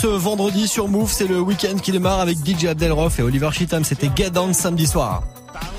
[0.00, 3.84] Ce vendredi sur Move, c'est le week-end qui démarre avec DJ Abdelrof et Oliver Chitam,
[3.84, 5.22] c'était Get Down samedi soir.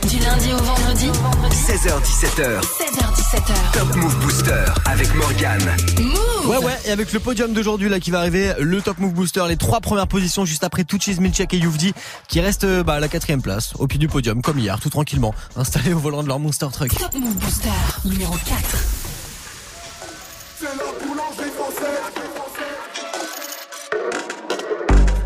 [0.07, 1.07] Du lundi au vendredi
[1.49, 2.61] 16h17h.
[2.61, 3.71] 16h17h.
[3.73, 5.75] Top Move Booster avec Morgane.
[6.45, 9.43] Ouais ouais, et avec le podium d'aujourd'hui là qui va arriver, le Top Move Booster,
[9.47, 11.93] les trois premières positions juste après Tuchis, Milchek et Youvdi
[12.27, 14.89] qui restent euh, bah, à la quatrième place, au pied du podium comme hier, tout
[14.89, 16.95] tranquillement, installés au volant de leur Monster Truck.
[16.95, 17.69] Top Move Booster
[18.05, 19.00] numéro 4.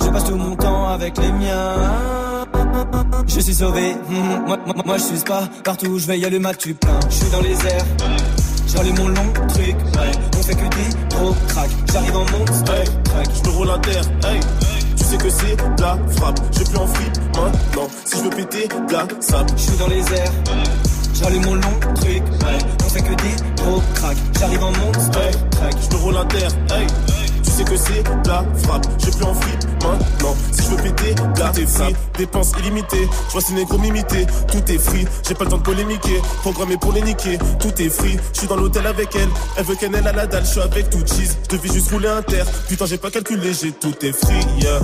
[0.00, 1.76] Je passe tout mon temps avec les miens.
[3.26, 6.24] Je suis sauvé, mhm, moi, moi, moi je suis pas partout où je vais, y
[6.24, 6.98] a le mat tu plein.
[7.08, 7.84] Je suis dans les airs,
[8.68, 10.12] j'allume mon long truc, ouais.
[10.38, 12.64] On fait que des gros crack, j'arrive en monstre,
[13.04, 13.28] crack.
[13.34, 14.40] Je me roule à terre, hey.
[14.96, 16.40] Tu sais que c'est la frappe.
[16.52, 17.88] J'ai plus en fripe maintenant.
[18.04, 19.50] Si je veux péter, de la sable.
[19.56, 20.32] Je suis dans les airs,
[21.14, 22.58] j'allume mon long truc, ouais.
[22.84, 25.20] On fait que des gros crack, j'arrive en monstre,
[25.50, 25.74] crack.
[25.90, 26.86] Je me roule à terre, hey.
[27.54, 28.84] Sais que c'est la frappe.
[28.98, 30.34] J'ai plus en fripe maintenant.
[30.50, 31.94] Si je veux péter, de la free.
[32.18, 33.08] Dépenses illimitées.
[33.28, 34.26] Je vois ces négros m'imiter.
[34.50, 35.06] Tout est free.
[35.28, 36.20] J'ai pas le temps de polémiquer.
[36.40, 37.38] Programmé pour les niquer.
[37.60, 38.18] Tout est free.
[38.32, 39.28] Je suis dans l'hôtel avec elle.
[39.56, 40.44] Elle veut qu'elle ait la dalle.
[40.44, 41.38] Je suis avec tout cheese.
[41.44, 42.46] Je devais juste rouler un terre.
[42.68, 43.52] Putain, j'ai pas calculé.
[43.54, 44.44] J'ai tout est free.
[44.60, 44.80] Yeah.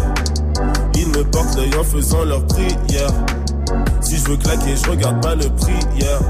[0.94, 3.10] Ils me portent l'œil en faisant leur prière.
[4.00, 5.80] Si je veux claquer, je regarde pas le prix.
[5.98, 6.20] Yeah.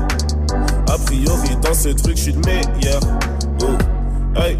[0.88, 3.01] A priori, dans ce truc, je suis le meilleur.
[3.61, 4.41] Oh.
[4.41, 4.57] Hey.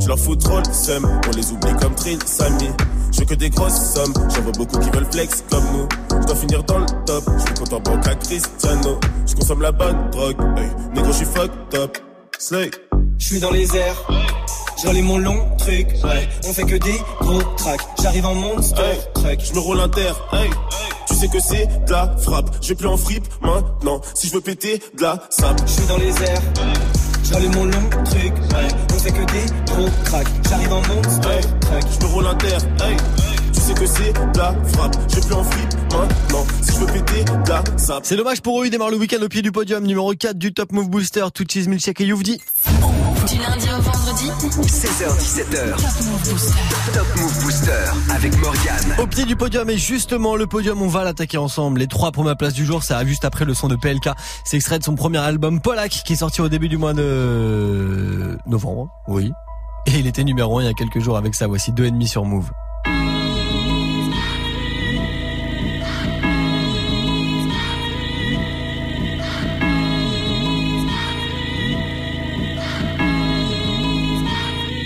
[0.00, 2.70] Je leur fous trop le seum, on les oublie comme Trill, Samy.
[3.12, 5.88] Je que des grosses sommes, j'en vois beaucoup qui veulent flex comme nous.
[6.20, 8.98] Je dois finir dans le top, je suis compte en banque à Cristiano.
[9.26, 11.98] Je consomme la bonne drogue, hey, négro, je suis fucked up.
[12.38, 12.70] Slay.
[13.18, 14.06] Je suis dans les airs,
[14.82, 16.28] j'allume mon long truc, ouais.
[16.48, 19.38] On fait que des gros tracks, j'arrive en monstre, Hey, truck.
[19.44, 20.48] je me roule un terre, hey.
[21.06, 24.00] Tu sais que c'est de la frappe, j'ai plus en fripe maintenant.
[24.14, 25.60] Si je veux péter, de la sable.
[25.66, 26.40] Je suis dans les airs,
[27.24, 28.68] J'allume mon long truc, ouais.
[28.94, 30.26] On fait que des gros cracks.
[30.48, 31.82] J'arrive en monster truck.
[32.00, 32.96] Je me roule un terre, hey.
[33.52, 34.96] Tu sais que c'est la frappe.
[35.08, 36.46] Je plus en flip maintenant.
[36.62, 38.04] Si je veux péter la sape.
[38.04, 40.52] C'est dommage pour eux, ils démarrent le week-end au pied du podium, numéro 4 du
[40.52, 42.40] Top Move Booster, tout cheese milkshake et Youvdi.
[43.30, 44.28] Du lundi au vendredi.
[44.66, 45.76] 16h17h.
[46.92, 47.70] Top Move Booster
[48.12, 48.96] avec Morgane.
[48.98, 51.78] Au pied du podium et justement le podium on va l'attaquer ensemble.
[51.78, 54.10] Les trois premières places du jour ça arrive juste après le son de PLK.
[54.44, 58.36] C'est extrait de son premier album Polak qui est sorti au début du mois de
[58.46, 58.88] novembre.
[59.06, 59.32] Oui.
[59.86, 61.46] Et il était numéro 1 il y a quelques jours avec ça.
[61.46, 62.50] Voici deux ennemis sur Move.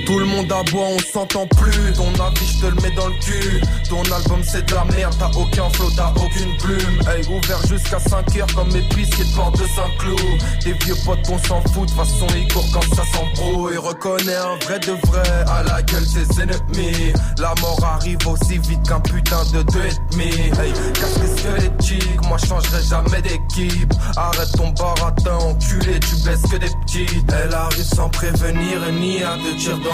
[0.06, 1.92] Tout le monde aboie, on s'entend plus.
[1.94, 3.60] Ton avis, je te le mets dans le cul.
[3.88, 5.14] Ton album, c'est de la merde.
[5.18, 7.00] T'as aucun flow, t'as aucune plume.
[7.08, 10.42] Hey, ouvert jusqu'à 5 heures comme épicier de porte de Saint-Cloud.
[10.64, 11.88] Des vieux potes, on s'en fout.
[11.88, 13.78] De façon, ils courent quand ça s'embrouille.
[13.78, 17.12] Reconnais un vrai de vrai à la gueule ses ennemis.
[17.38, 20.34] La mort arrive aussi vite qu'un putain de deux et demi.
[20.60, 22.26] Hey, casse les squelettiques.
[22.28, 23.92] Moi, changerai jamais d'équipe.
[24.16, 25.98] Arrête ton baratin, enculé.
[26.00, 27.32] Tu blesses que des petites.
[27.32, 29.93] Elle arrive sans prévenir ni à deux tirs dans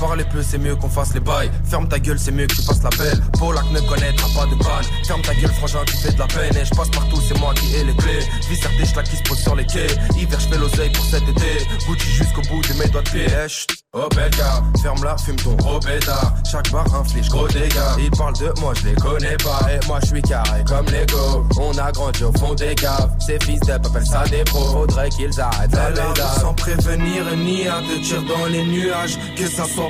[0.00, 1.50] Parler peu, c'est mieux qu'on fasse les bails.
[1.68, 3.20] Ferme ta gueule, c'est mieux que tu fasses la belle.
[3.38, 4.84] Polak ne connaîtra pas de balle.
[5.06, 6.56] Ferme ta gueule, frangin, tu fais de la peine.
[6.56, 8.20] Et je passe partout, c'est moi qui ai les clés.
[8.48, 9.88] Vis des schlacs qui se posent sur les quais.
[10.16, 11.66] Hiver, je fais l'oseille pour cet été.
[11.86, 13.26] Gucci jusqu'au bout de mes doigts de pied.
[13.28, 13.80] Eh.
[13.92, 14.08] Oh
[14.80, 16.32] ferme la, fume ton robéda.
[16.48, 17.98] Chaque bar inflige gros dégâts.
[17.98, 19.66] Ils parlent de moi, je les connais pas.
[19.68, 21.44] Et moi, je suis carré comme Lego.
[21.58, 23.10] On a grandi au fond des caves.
[23.18, 24.64] Ces fils d'ep appellent ça des pros.
[24.64, 26.14] Faudrait qu'ils arrêtent la.
[26.40, 29.18] Sans prévenir ni à deux tirs dans les nuages.
[29.36, 29.89] Que ça soit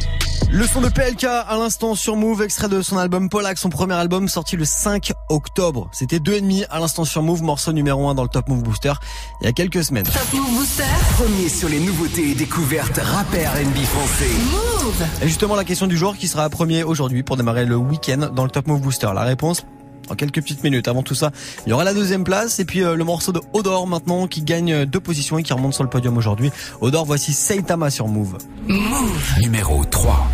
[0.53, 3.93] Le son de PLK à l'instant sur Move, extrait de son album Polak, son premier
[3.93, 5.89] album sorti le 5 octobre.
[5.93, 8.61] C'était deux et demi à l'instant sur Move, morceau numéro 1 dans le Top Move
[8.61, 8.91] Booster
[9.39, 10.03] il y a quelques semaines.
[10.03, 10.83] Top Move Booster.
[11.15, 14.29] Premier sur les nouveautés et découvertes rap et R&B français.
[14.51, 15.07] Move.
[15.21, 18.43] Et justement la question du jour qui sera premier aujourd'hui pour démarrer le week-end dans
[18.43, 19.09] le Top Move Booster.
[19.15, 19.65] La réponse
[20.09, 20.87] en quelques petites minutes.
[20.87, 21.31] Avant tout ça,
[21.65, 24.41] il y aura la deuxième place et puis euh, le morceau de Odor maintenant qui
[24.41, 26.51] gagne deux positions et qui remonte sur le podium aujourd'hui.
[26.81, 28.37] Odor, voici Saitama sur Move.
[28.67, 29.39] Move.
[29.41, 30.27] Numéro 3.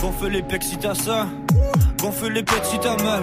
[0.00, 1.28] Gonfle les pecs si t'as ça.
[2.00, 3.22] Gonfle les pecs si t'as mal.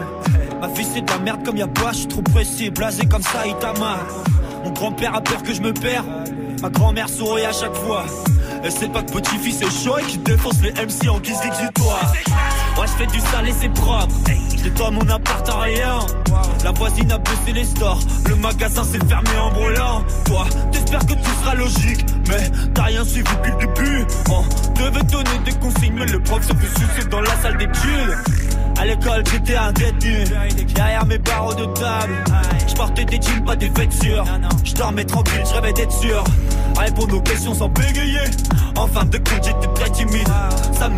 [0.62, 3.22] Ma vie c'est de la merde comme y'a pas, je suis trop pressé, blasé comme
[3.22, 4.00] ça, il t'a mal.
[4.64, 6.06] Mon grand-père a peur que je me perds.
[6.62, 8.06] Ma grand-mère sourit à chaque fois.
[8.64, 12.14] Elle sait pas que petit-fils est chaud et qu'il défonce les MC en guise d'exutoire.
[12.80, 14.16] Ouais, je fais du sale et c'est propre.
[14.58, 16.00] Je nettoie mon appart à rien.
[16.64, 18.00] La voisine a baissé les stores.
[18.30, 20.06] Le magasin s'est fermé en brûlant.
[20.24, 22.06] Toi, t'espères que tout sera logique.
[22.30, 24.06] Mais t'as rien suivi depuis le début.
[24.30, 24.44] On
[24.80, 28.18] devait donner des consignes, mais le prof se fait sucer dans la salle d'études.
[28.78, 30.24] À l'école, j'étais un détenu.
[30.74, 32.24] Derrière mes barreaux de table,
[32.66, 34.24] je des jeans, pas des vêtures.
[34.64, 36.24] Je dormais tranquille, je rêvais d'être sûr.
[36.78, 38.24] Répondre aux questions sans bégayer.
[38.78, 39.90] En fin de compte, j'étais très.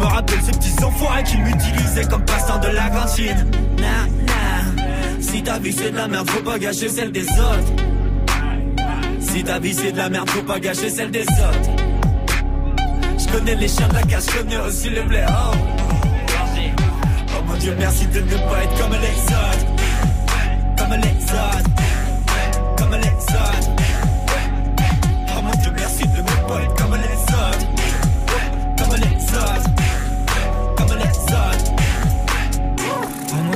[0.01, 3.45] Me rappelle ces petits enfoirés qui m'utilisaient comme passant de la cantine.
[3.77, 5.21] Nah, nah.
[5.21, 7.73] Si ta vie c'est de la merde, faut pas gâcher celle des autres.
[9.19, 11.69] Si ta vie c'est de la merde, faut pas gâcher celle des autres.
[13.17, 15.23] Je connais les chiens de la cache, je connais aussi le blé.
[15.29, 15.55] Oh.
[17.37, 19.65] Oh mon Dieu, merci de ne pas être comme les autres.
[20.77, 21.70] Comme les autres.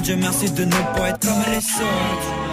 [0.05, 2.44] Dieu, merci de ne pas être comme les autres.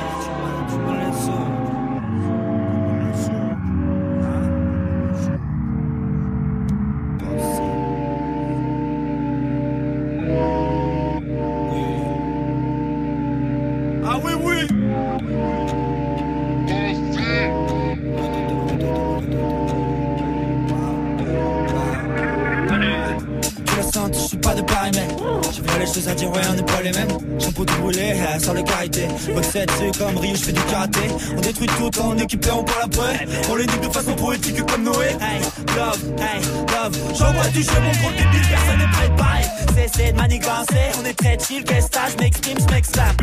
[28.42, 29.08] Sans le karité.
[29.34, 31.00] Votre set, c'est comme Rio, je fais du karaté.
[31.36, 33.26] On détruit tout en équipé, on parle après.
[33.50, 35.08] On les nique de façon poétique comme Noé.
[35.20, 35.40] Hey,
[35.76, 37.16] love, hey, love.
[37.18, 39.42] J'envoie du jeu, mon gros débile, personne n'est préparé.
[39.74, 43.16] Cessez de manigancer, on est très chill, qu'est-ce que je m'exprime, je m'exclame.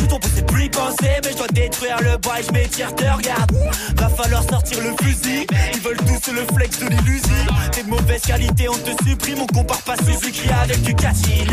[0.00, 3.52] Je tombe, c'est plus penser, mais je dois détruire le et je m'étire, te regarde.
[3.96, 5.46] Va falloir sortir le fusil.
[5.74, 7.54] Ils veulent tous le flex de l'illusion.
[7.72, 10.92] T'es de mauvaise qualité, on te supprime, on compare pas Suzuki avec du.
[11.02, 11.44] J'suis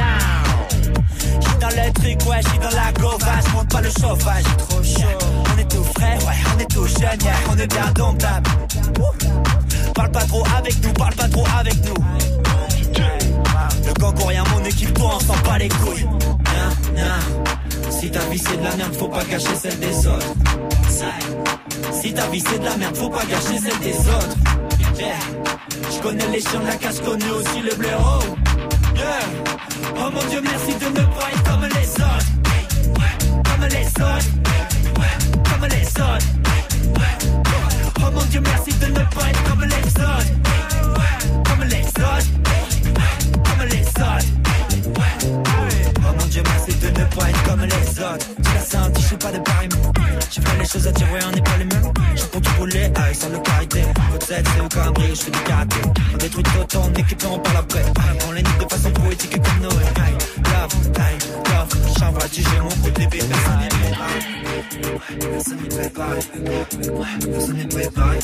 [1.60, 5.18] dans le truc, ouais, j'suis dans la gauvache, monte pas le chauffage, trop chaud.
[5.54, 8.50] On est tout frais, ouais, on est tout jeune, yeah, on est bien domptable.
[9.94, 12.04] Parle pas trop avec nous, parle pas trop avec nous.
[13.86, 16.08] Le gang rien, mon équipe, toi, on s'en bat les couilles.
[17.90, 20.34] Si ta vie c'est de la merde, faut pas gâcher celle des autres.
[22.02, 24.38] Si ta vie c'est de la merde, faut pas gâcher celle des autres.
[25.92, 28.20] Je connais les chiens de la casse, connais aussi le blaireau.
[29.02, 32.26] Oh mon dieu, merci de ne pas être comme les autres.
[33.46, 34.30] Comme les autres.
[35.50, 36.26] Comme les autres.
[37.98, 40.32] Oh mon dieu, merci de ne pas être comme les autres.
[41.48, 42.30] Comme les autres.
[43.34, 44.26] Comme les autres.
[45.98, 48.28] Oh mon dieu, merci de ne pas être comme les autres.
[48.44, 49.70] Tu l'as senti, je suis pas de pareil.
[50.32, 51.94] J'ai fait les choses à ouais, on n'est pas les mêmes.
[52.32, 53.84] Pour tout rouler, avec sans le carité.
[54.30, 55.78] C'est au cabri, je fais du karaté.
[56.14, 57.82] On détruit tout en équipe, on parle après.
[58.28, 59.84] On les nique de façon poétique comme Noé.
[59.96, 60.14] Hey,
[60.54, 61.18] love, hey,
[61.52, 61.70] love.
[62.00, 64.20] J'envoie du jeu, mon coup de bébé, personne n'est préparé.
[65.20, 66.20] Personne n'est préparé.
[67.32, 68.20] Personne n'est préparé.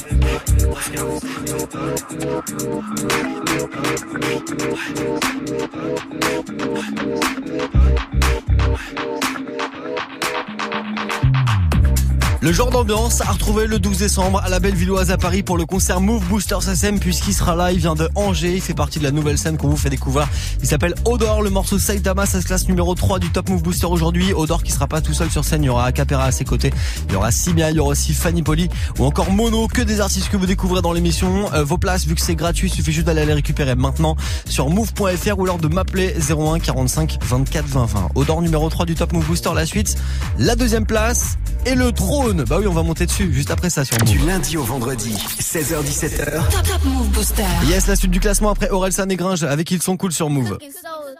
[12.42, 15.66] Le genre d'ambiance à retrouver le 12 décembre à la Bellevilloise à Paris pour le
[15.66, 19.04] concert Move Booster SSM puisqu'il sera là, il vient de Angers, il fait partie de
[19.04, 20.28] la nouvelle scène qu'on vous fait découvrir.
[20.62, 23.88] Il s'appelle Odor, le morceau Saitama, ça se classe numéro 3 du Top Move Booster
[23.88, 24.34] aujourd'hui.
[24.34, 26.72] Odor qui sera pas tout seul sur scène, il y aura Acapera à ses côtés,
[27.08, 28.70] il y aura Simia, il y aura aussi Fanny Poli
[29.00, 31.52] ou encore Mono, que des artistes que vous découvrez dans l'émission.
[31.54, 34.18] Euh, vos places, vu que c'est gratuit, il suffit juste d'aller les récupérer maintenant
[34.48, 38.10] sur move.fr ou lors de m'appeler 01 45 24 20 20.
[38.16, 39.96] Odor numéro 3 du Top Move Booster, la suite,
[40.38, 41.92] la deuxième place et le
[42.34, 44.10] Bah oui, on va monter dessus juste après ça sur Move.
[44.10, 46.50] Du lundi au vendredi, 16h17h.
[46.50, 47.44] Top, top Move Booster.
[47.68, 50.58] Yes, la suite du classement après Orelsan et Gringe avec Ils sont cool sur Move.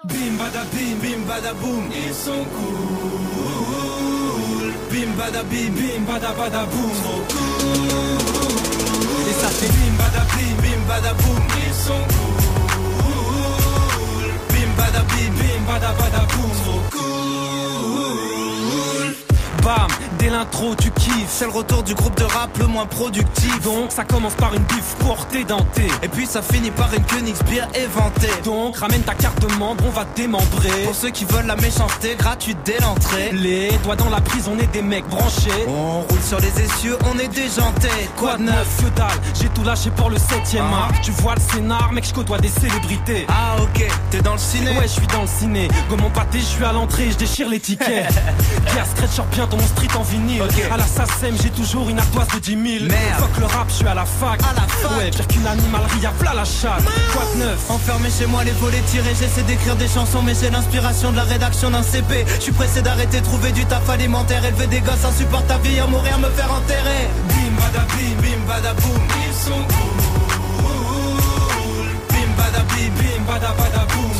[0.06, 3.94] Bim bada bim bim bada boum Ils sont cool
[4.90, 8.00] Bim bada bim bim bada bada boum Trop cool
[9.30, 12.65] Et ça fait bim bada bim bim bada boum Ils sont cool
[20.36, 21.30] l'intro tu kiffes.
[21.30, 23.62] C'est le retour du groupe de rap le moins productif.
[23.62, 27.64] Donc ça commence par une bif portée dentée Et puis ça finit par une Königsbier
[27.76, 28.42] éventée.
[28.44, 30.84] Donc ramène ta carte de membre, on va démembrer.
[30.84, 33.32] Pour ceux qui veulent la méchanceté, gratuite dès l'entrée.
[33.32, 35.66] Les doigts dans la prise, on est des mecs branchés.
[35.68, 39.08] On roule sur les essieux, on est déjanté Quoi de neuf, que dalle,
[39.40, 40.92] j'ai tout lâché pour le 7ème art.
[41.02, 43.26] Tu vois le scénar, mec je côtoie des célébrités.
[43.30, 44.72] Ah ok, t'es dans le ciné.
[44.72, 47.48] Ouais je suis dans le ciné, comme mon pâté je suis à l'entrée, je déchire
[47.48, 48.10] les tickets.
[48.72, 50.25] Pierre Scratcher bien dans mon street en vinyle
[50.72, 53.20] À la SACEM j'ai toujours une ardoise de 10 000 Merde.
[53.20, 54.42] Fuck le rap, je suis à la fac.
[54.42, 54.98] À la fac.
[54.98, 56.84] Ouais, pire qu'une animalerie, à plat la chatte.
[57.14, 57.70] Quoi de neuf?
[57.70, 61.24] Enfermé chez moi, les volets tirés, j'essaie d'écrire des chansons, mais j'ai l'inspiration de la
[61.24, 62.26] rédaction d'un CP.
[62.38, 66.30] Je suis pressé d'arrêter, trouver du taf alimentaire, élever des gosses insupportables, vieillir, mourir, me
[66.32, 67.08] faire enterrer.
[67.30, 69.08] Bim bada bim bim bada boum.
[69.28, 70.76] Ils sont cool.
[72.10, 74.12] Bim bada bim bim bada bada boum.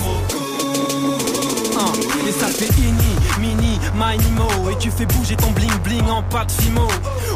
[2.28, 6.52] Et ça fait ini, mini, minimo Et tu fais bouger ton bling bling en pâte
[6.52, 6.88] fimo.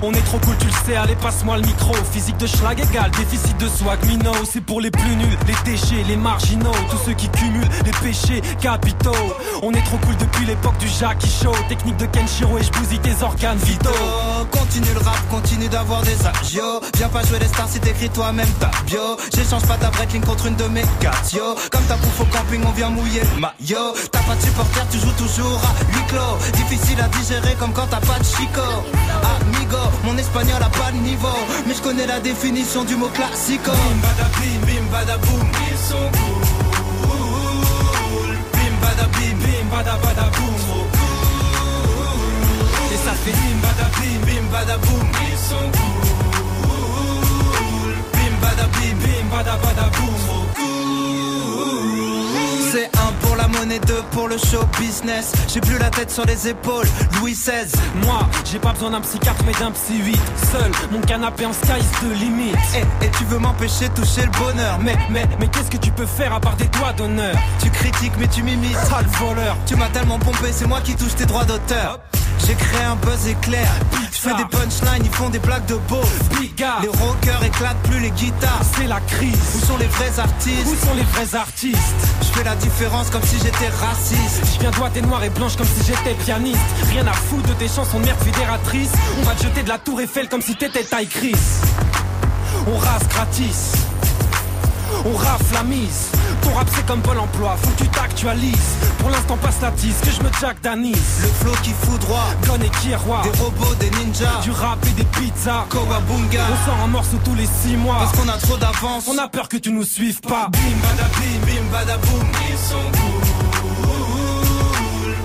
[0.01, 1.93] On est trop cool tu le sais, allez passe-moi le micro.
[2.11, 4.31] Physique de schlag égal, déficit de swag mino.
[4.49, 6.71] C'est pour les plus nuls, les déchets, les marginaux.
[6.89, 9.11] Tous ceux qui cumulent les péchés capitaux.
[9.61, 12.99] On est trop cool depuis l'époque du Jackie Show Technique de Kenshiro et je bousille
[12.99, 13.89] tes organes vitaux.
[14.51, 16.81] Continue le rap, continue d'avoir des agios.
[16.97, 19.17] Viens pas jouer les stars si t'écris toi-même ta bio.
[19.35, 21.55] J'échange pas ta breakling contre une de mes cartes, yo.
[21.71, 23.93] Comme ta bouffe au camping, on vient mouiller le maillot.
[24.11, 25.88] T'as pas de supporter, tu joues toujours à
[26.53, 28.61] Difficile à digérer comme quand t'as pas de chico.
[29.41, 31.27] Amigo, mon espagnol a pas de niveau.
[31.67, 33.71] Mais je connais la définition du mot classico.
[33.71, 35.47] Bim bada bim bim bada boum.
[35.71, 36.41] Ils sont cool.
[38.53, 40.87] Bim bada bim bim bada bada Trop cool.
[42.91, 45.07] Et ça fait bim bada bim bim bada boum.
[45.31, 46.08] Ils sont cool
[54.11, 55.31] pour le show business.
[55.47, 56.87] J'ai plus la tête sur les épaules,
[57.19, 57.71] Louis XVI.
[58.03, 60.17] Moi, j'ai pas besoin d'un psychiatre mais d'un psy 8
[60.51, 64.31] Seul, mon canapé en sky de limite Et, et tu veux m'empêcher de toucher le
[64.31, 64.79] bonheur.
[64.81, 67.35] Mais, mais, mais qu'est-ce que tu peux faire à part des doigts d'honneur?
[67.61, 68.77] Tu critiques mais tu m'imites.
[68.89, 71.99] Sale voleur Tu m'as tellement pompé, c'est moi qui touche tes droits d'auteur.
[72.45, 73.67] J'ai créé un buzz éclair.
[74.11, 76.01] Je fais des punchlines, ils font des blagues de beau.
[76.59, 78.61] Les rockers éclatent plus les guitares.
[78.75, 79.37] C'est la crise.
[79.55, 80.67] Où sont les vrais artistes?
[80.67, 81.77] Où sont les vrais artistes?
[82.21, 84.41] Je fais la différence comme si j'étais raciste.
[84.55, 86.59] Je viens doigter noir et blanche comme si j'étais pianiste.
[86.89, 89.77] Rien à foutre de tes chansons de merde fédératrice On va te jeter de la
[89.77, 91.35] tour Eiffel comme si t'étais taille Chris.
[92.67, 93.73] On rase gratis
[95.05, 96.09] on rafle la mise
[96.41, 99.99] Ton rap c'est comme Pôle emploi, faut que tu t'actualises Pour l'instant passe la tisse,
[100.01, 102.27] que je me jack d'anis Le flow qui fout droit.
[102.45, 104.41] Gon et qui est roi Des robots, des ninjas.
[104.43, 106.41] Du rap et des pizzas Kawabunga.
[106.51, 109.05] On sort un morceau tous les six mois Parce qu'on a trop d'avance.
[109.07, 112.27] On a peur que tu nous suives pas Bim bada bim, bim bada boum.
[112.49, 113.21] Ils sont cool.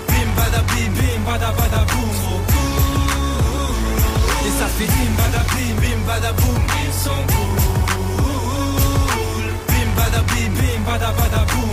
[0.08, 2.10] Bim bada bim, Bim bada bada boum
[4.46, 6.62] Et ça fait bim bada bim, bim bada boum.
[6.86, 7.84] Ils sont cool.
[10.14, 11.70] Bim bada bim, Bim bada bada boum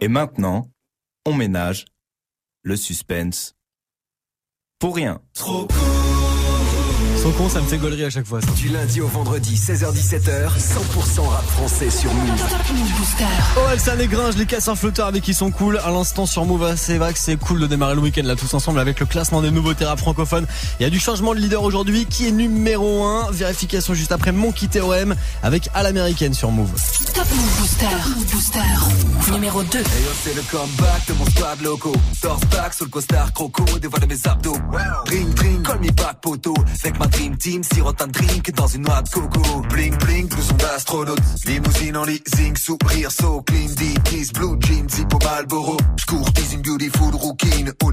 [0.00, 0.66] Et maintenant,
[1.26, 1.84] on ménage
[2.62, 3.54] le suspense.
[4.78, 5.20] Pour rien.
[7.22, 8.40] Son con, ça me fait gaulerie à chaque fois.
[8.40, 8.46] Ça.
[8.52, 12.30] Du lundi au vendredi, 16h-17h, 100% rap français sur Move.
[13.58, 15.76] Oh, Elsa et Gringe, les casseurs flotteurs avec qui sont cool.
[15.84, 18.54] À l'instant sur Move, c'est vrai que c'est cool de démarrer le week-end là tous
[18.54, 20.46] ensemble avec le classement des nouveautés rap francophones.
[20.78, 22.06] Il y a du changement de leader aujourd'hui.
[22.06, 26.70] Qui est numéro 1 Vérification juste après Monkey Theorem avec à l'américaine sur Move.
[27.14, 27.86] Top Move Booster.
[28.16, 29.30] Move Booster.
[29.32, 29.78] Numéro 2.
[29.78, 29.84] Hey
[30.22, 31.92] c'est le comeback de mon squad loco.
[32.22, 34.56] Torse back sur le costard croco, dévoile mes abdos.
[35.04, 36.54] Drink, drink, call me back poto.
[36.82, 39.62] Avec ma dream team, sirote un drink dans une noix de coco.
[39.70, 41.20] Bling, bling, blouson d'astronaute.
[41.46, 45.76] Limousine en leasing, sourire, so clean, deep, kiss, blue jeans, hippo Malboro.
[45.96, 47.50] J'cours, teasing, beautiful, rookie,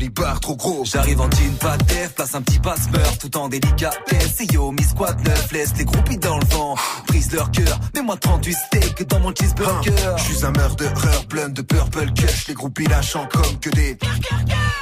[0.09, 0.83] bar trop gros.
[0.85, 4.41] J'arrive en jean, pas de place un petit passe-beurre, tout en délicatesse.
[4.41, 6.75] Et yo, mi squad neuf, laisse les groupies dans le vent.
[7.07, 9.91] Brise leur cœur, mets-moi 38 steaks dans mon cheeseburger.
[10.17, 13.97] J'suis un murderer plein de purple cush, les groupies lâchant comme que des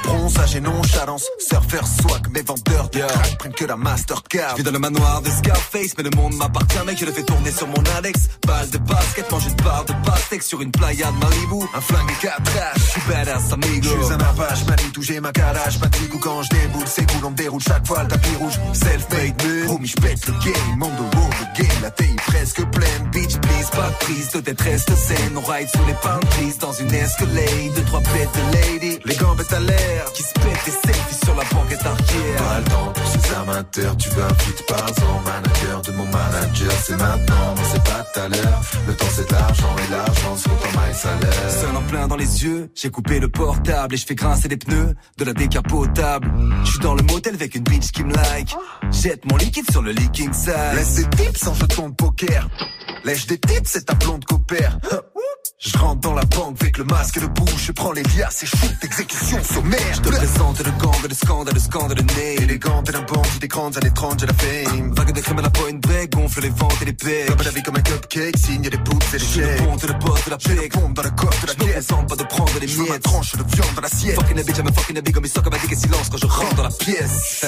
[0.06, 1.24] bronzage et nonchalance.
[1.38, 3.76] Surfer swag, mes vendeurs de crack prennent que la
[4.26, 4.56] Mastercard.
[4.56, 7.50] J'vis dans le manoir de Scarface, mais le monde m'appartient, mec, je le fais tourner
[7.50, 8.28] sur mon Alex.
[8.46, 11.66] Balle de basket, mange une barre de pastèque sur une playa de Malibu.
[11.74, 12.42] Un flingue et quatre
[12.76, 13.88] je j'suis badass amigo.
[13.88, 17.30] J'suis un apache, Manitou, j'ai ma garage, pas de ou quand j'déboule, c'est cool, on
[17.30, 18.58] me déroule chaque fois le tapis rouge.
[18.72, 19.70] Self-made, man.
[19.70, 23.10] Homie, j'pète le game, on the road, le game, la taille presque pleine.
[23.12, 25.36] Bitch, please, pas de prise de détresse de scène.
[25.36, 27.74] On ride sous les trees dans une escalade.
[27.74, 31.34] Deux, trois pètes de lady, les gambettes à l'air, qui se pètent des selfies sur
[31.34, 32.36] la banquette arrière.
[32.36, 36.06] Pas le temps pour ces amateurs, tu veux un feat par an, manager de mon
[36.06, 38.60] manager, c'est maintenant, mais c'est pas tout à l'heure.
[38.86, 41.50] Le temps c'est de l'argent et l'argent c'est autant my salaire.
[41.50, 44.56] Seul en plein dans les yeux, j'ai coupé le portable et je fais grincer les
[44.56, 46.32] pneus de la décapotable.
[46.64, 48.54] Je suis dans le motel avec une bitch qui me like.
[48.90, 50.54] Jette mon liquide sur le leaking side.
[50.74, 52.48] Laisse des tips en jeton de poker.
[53.04, 54.78] Lèche des tips, c'est ta blonde copère.
[55.58, 58.42] Je rentre dans la banque avec le masque et le bouche, je prends les liasses
[58.42, 59.94] et shoot exécution sommaire.
[59.94, 62.42] Je te présente le gang, le scandale, le scandale, le nez.
[62.42, 64.92] Élégante et d'un bandit des grandes années 30, j'ai la fame.
[64.94, 67.26] Vague de crème à la pointe break, gonfle les ventes et les pecs.
[67.26, 69.42] Comme la vie comme un cupcake, signe des poutres et des chèques.
[69.58, 71.86] Je le ponte, le boss de la paix, pompe dans la coque de la pièce.
[71.88, 72.92] Je pas de prendre les miettes.
[72.94, 74.16] Je tranche de viande dans l'assiette.
[74.16, 76.18] Fucking a bitch, I'm a fucking a big, comme il sort comme un silence quand
[76.18, 77.44] je rentre dans la pièce.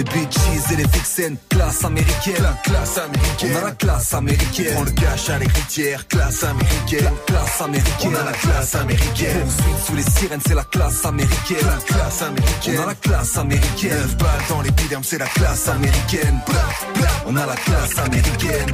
[0.00, 0.04] Ah.
[0.04, 2.42] Les bitches et les vixens, classe américaine.
[2.42, 3.52] La classe américaine.
[3.52, 4.74] On a la classe américaine.
[4.78, 7.04] On le cache à l'écritière, classe américaine.
[7.04, 8.10] La classe américaine.
[8.10, 9.42] On a la classe américaine.
[9.46, 11.66] Ensuite, sous les sirènes, c'est la classe américaine.
[11.66, 12.78] La classe américaine.
[12.78, 13.90] On a la classe américaine.
[13.90, 16.40] Neuf balles dans l'épiderme, c'est la classe américaine.
[17.26, 18.70] On a la classe américaine.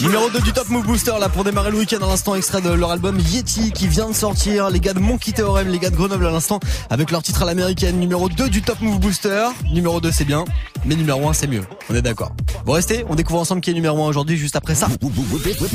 [0.00, 2.70] Numéro 2 du Top Move Booster là pour démarrer le week-end à l'instant extrait de
[2.70, 4.70] leur album Yeti qui vient de sortir.
[4.70, 7.46] Les gars de Monkey Theorem, les gars de Grenoble à l'instant avec leur titre à
[7.46, 7.98] l'américaine.
[7.98, 9.48] Numéro 2 du Top Move Booster.
[9.72, 10.44] Numéro 2 c'est bien,
[10.84, 11.64] mais numéro 1 c'est mieux.
[11.90, 12.30] On est d'accord.
[12.64, 14.86] Vous restez, on découvre ensemble qui est numéro 1 aujourd'hui juste après ça.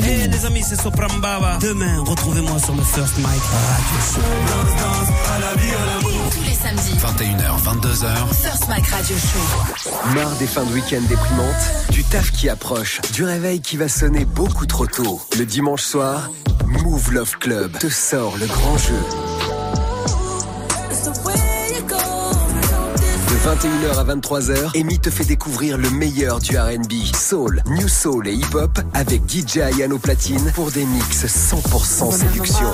[0.02, 1.58] Hey les amis, c'est Soprambaba.
[1.60, 3.98] Demain, retrouvez-moi sur le First Mic Radio
[6.00, 6.13] Tous
[6.64, 6.98] les samedis.
[6.98, 8.34] 21h, 22h.
[8.34, 10.14] First Mike Radio Show.
[10.14, 14.24] Marre des fins de week-end déprimantes, du taf qui approche, du réveil qui va sonner
[14.24, 15.20] beaucoup trop tôt.
[15.38, 16.30] Le dimanche soir,
[16.66, 19.53] Move Love Club te sort le grand jeu.
[23.44, 28.32] 21h à 23h, Amy te fait découvrir le meilleur du R&B, soul, new soul et
[28.32, 32.72] hip-hop avec DJ Ayano Platine pour des mix 100% séduction.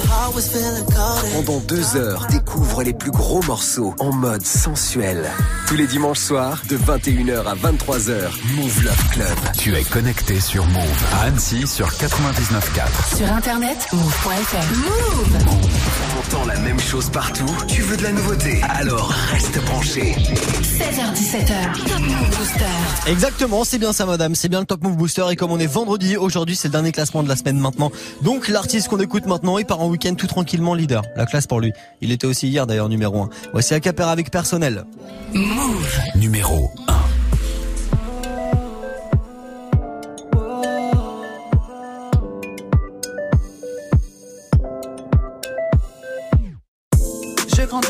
[1.35, 5.29] Pendant deux heures, découvre les plus gros morceaux en mode sensuel.
[5.67, 9.39] Tous les dimanches soirs, de 21h à 23h, Move Love Club.
[9.59, 13.17] Tu es connecté sur Move à Annecy sur 99.4.
[13.17, 14.77] Sur internet, move.fr.
[14.77, 16.10] Move
[16.47, 20.17] La même chose partout, tu veux de la nouveauté, alors reste branché.
[20.17, 21.89] 16h17h.
[21.89, 23.11] Top Move Booster.
[23.11, 25.67] Exactement, c'est bien ça madame, c'est bien le Top Move Booster et comme on est
[25.67, 27.93] vendredi, aujourd'hui c'est le dernier classement de la semaine maintenant.
[28.23, 31.03] Donc l'artiste qu'on écoute maintenant, il part en week-end tout tranquillement leader.
[31.15, 31.73] La classe pour lui.
[32.01, 33.31] Il était aussi hier d'ailleurs numéro 1.
[33.53, 34.85] Voici Acapera avec personnel.
[35.33, 36.01] Move.
[36.17, 37.00] Numéro 1.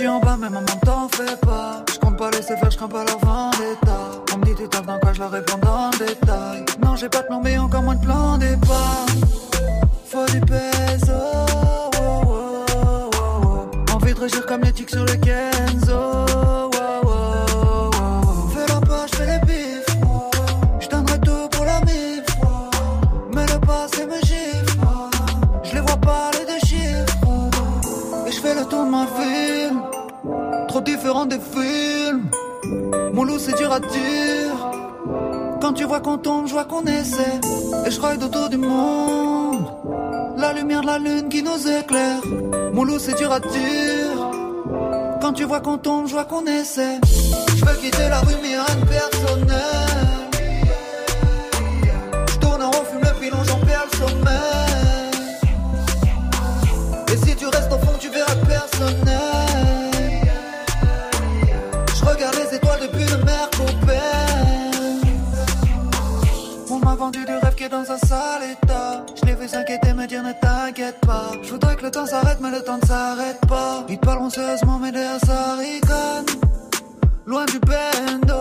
[0.01, 1.85] Grandi en bas, mais maman t'en fais pas.
[1.93, 4.23] Je compte pas laisser faire, je crains pas leur vendetta.
[4.33, 6.65] On me dit tu taffes dans quoi, je leur réponds dans détail.
[6.83, 9.07] Non, j'ai pas de plan, mais encore moins de plan départ.
[10.07, 11.13] Faut du peso.
[11.13, 13.95] oh, oh, oh, oh.
[13.95, 15.60] Envie de comme les tics sur le Kenzo.
[31.11, 32.31] Différent des films.
[33.13, 34.55] Mon loup c'est dur à dire.
[35.61, 37.41] Quand tu vois qu'on tombe, je vois qu'on essaie.
[37.85, 39.67] Et je ride autour du monde.
[40.37, 42.21] La lumière de la lune qui nous éclaire.
[42.73, 44.19] Mon loup c'est dur à dire.
[45.21, 47.01] Quand tu vois qu'on tombe, je vois qu'on essaie.
[47.57, 49.59] Je veux quitter la rue mais rien de personnel.
[52.29, 55.11] Je tourne en rond, fume le pilon, j'en perds le sommeil.
[57.13, 59.30] Et si tu restes au fond, tu verras personnel.
[67.63, 71.33] Je l'ai vu s'inquiéter, me dire ne t'inquiète pas.
[71.43, 73.85] Je voudrais que le temps s'arrête, mais le temps ne s'arrête pas.
[73.87, 76.25] Ils parleront sérieusement, mais derrière ça ricane.
[77.27, 78.35] Loin du bendo.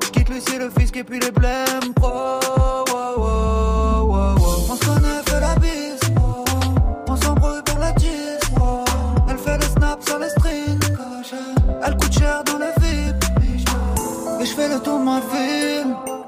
[0.00, 2.40] Je quitte Lucie, le fisc et puis les wow.
[4.70, 5.98] On se connaît, fait la bise.
[7.08, 8.38] On s'embrouille pour la tisse.
[9.28, 10.78] Elle fait le snap sur les strings.
[11.84, 13.24] Elle coûte cher dans le VIP.
[14.40, 15.20] Et je fais le tour de ma.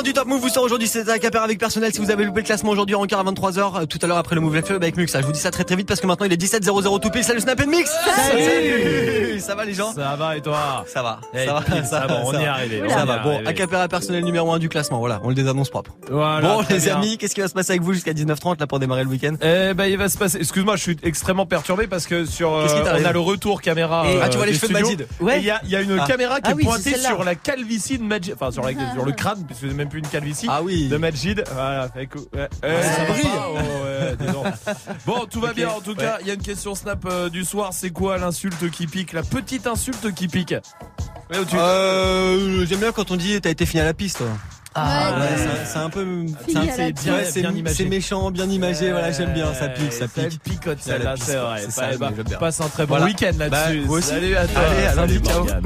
[0.00, 1.92] Numéro 1 du Top Move vous sort aujourd'hui, c'est Acapera avec personnel.
[1.92, 4.34] Si vous avez loupé le classement aujourd'hui en quart à 23h, tout à l'heure après
[4.34, 5.20] le Move Life avec Muxa.
[5.20, 7.22] Je vous dis ça très très vite parce que maintenant il est 17h00 tout pile.
[7.22, 9.92] Salut Snap Mix Salut Ça va les gens?
[9.92, 10.84] Ça va et toi?
[10.86, 11.20] Ça va.
[11.34, 13.18] Eh, ça va, pile, ça va, on y est arrivé, Ça va.
[13.18, 13.42] Bon.
[13.46, 15.00] Acapera personnel numéro 1 du classement.
[15.00, 15.90] Voilà, on le désannonce propre.
[16.10, 16.96] Voilà, bon les bien.
[16.96, 19.34] amis, qu'est-ce qui va se passer avec vous jusqu'à 19h30 là pour démarrer le week-end?
[19.42, 20.38] Eh ben il va se passer.
[20.38, 23.20] Excuse-moi, je suis extrêmement perturbé parce que sur euh, Qu'est-ce qui t'arrive on a le
[23.20, 24.04] retour caméra.
[24.08, 25.06] Et- euh, Ah, tu vois les des cheveux de.
[25.20, 25.38] Ouais.
[25.40, 26.06] Il y a, il y a une Ah.
[26.06, 29.04] caméra qui Ah est oui, pointée sur la calvitie de Majid, enfin sur, la, sur
[29.04, 30.46] le crâne puisque même plus une calvitie.
[30.48, 30.88] Ah oui.
[30.88, 31.44] De Majid.
[31.52, 31.90] Voilà.
[31.94, 32.08] ouais.
[32.64, 33.22] Eh, ça brille.
[33.24, 34.74] pas, oh, ouais.
[35.06, 36.18] Bon, tout va bien en tout cas.
[36.22, 37.70] Il y a une question snap euh, du soir.
[37.72, 39.12] C'est quoi l'insulte qui pique?
[39.12, 40.54] La petite insulte qui pique?
[41.30, 44.18] Ouais, où tu- Euh, j'aime bien quand on dit t'as été fini à la piste.
[44.18, 44.26] toi.
[44.72, 45.26] Ah, ouais, ouais.
[45.64, 47.04] c'est- un peu, Fini c'est un- à la c'est piste.
[47.04, 47.74] bien, c'est bien imagé.
[47.74, 48.92] c'est méchant, bien imagé.
[48.92, 50.40] Voilà, j'aime bien, ça pique, ça pique.
[50.44, 51.16] picote c'est vrai.
[51.18, 52.38] Ça, bah, j'aime bien.
[52.38, 53.06] passe un très bon Voilà.
[53.06, 53.84] week-end là-dessus.
[53.88, 54.00] Bah.
[54.00, 54.62] Salut à toi.
[54.62, 55.38] Allez, à lundi, ciao.
[55.38, 55.58] Morgane.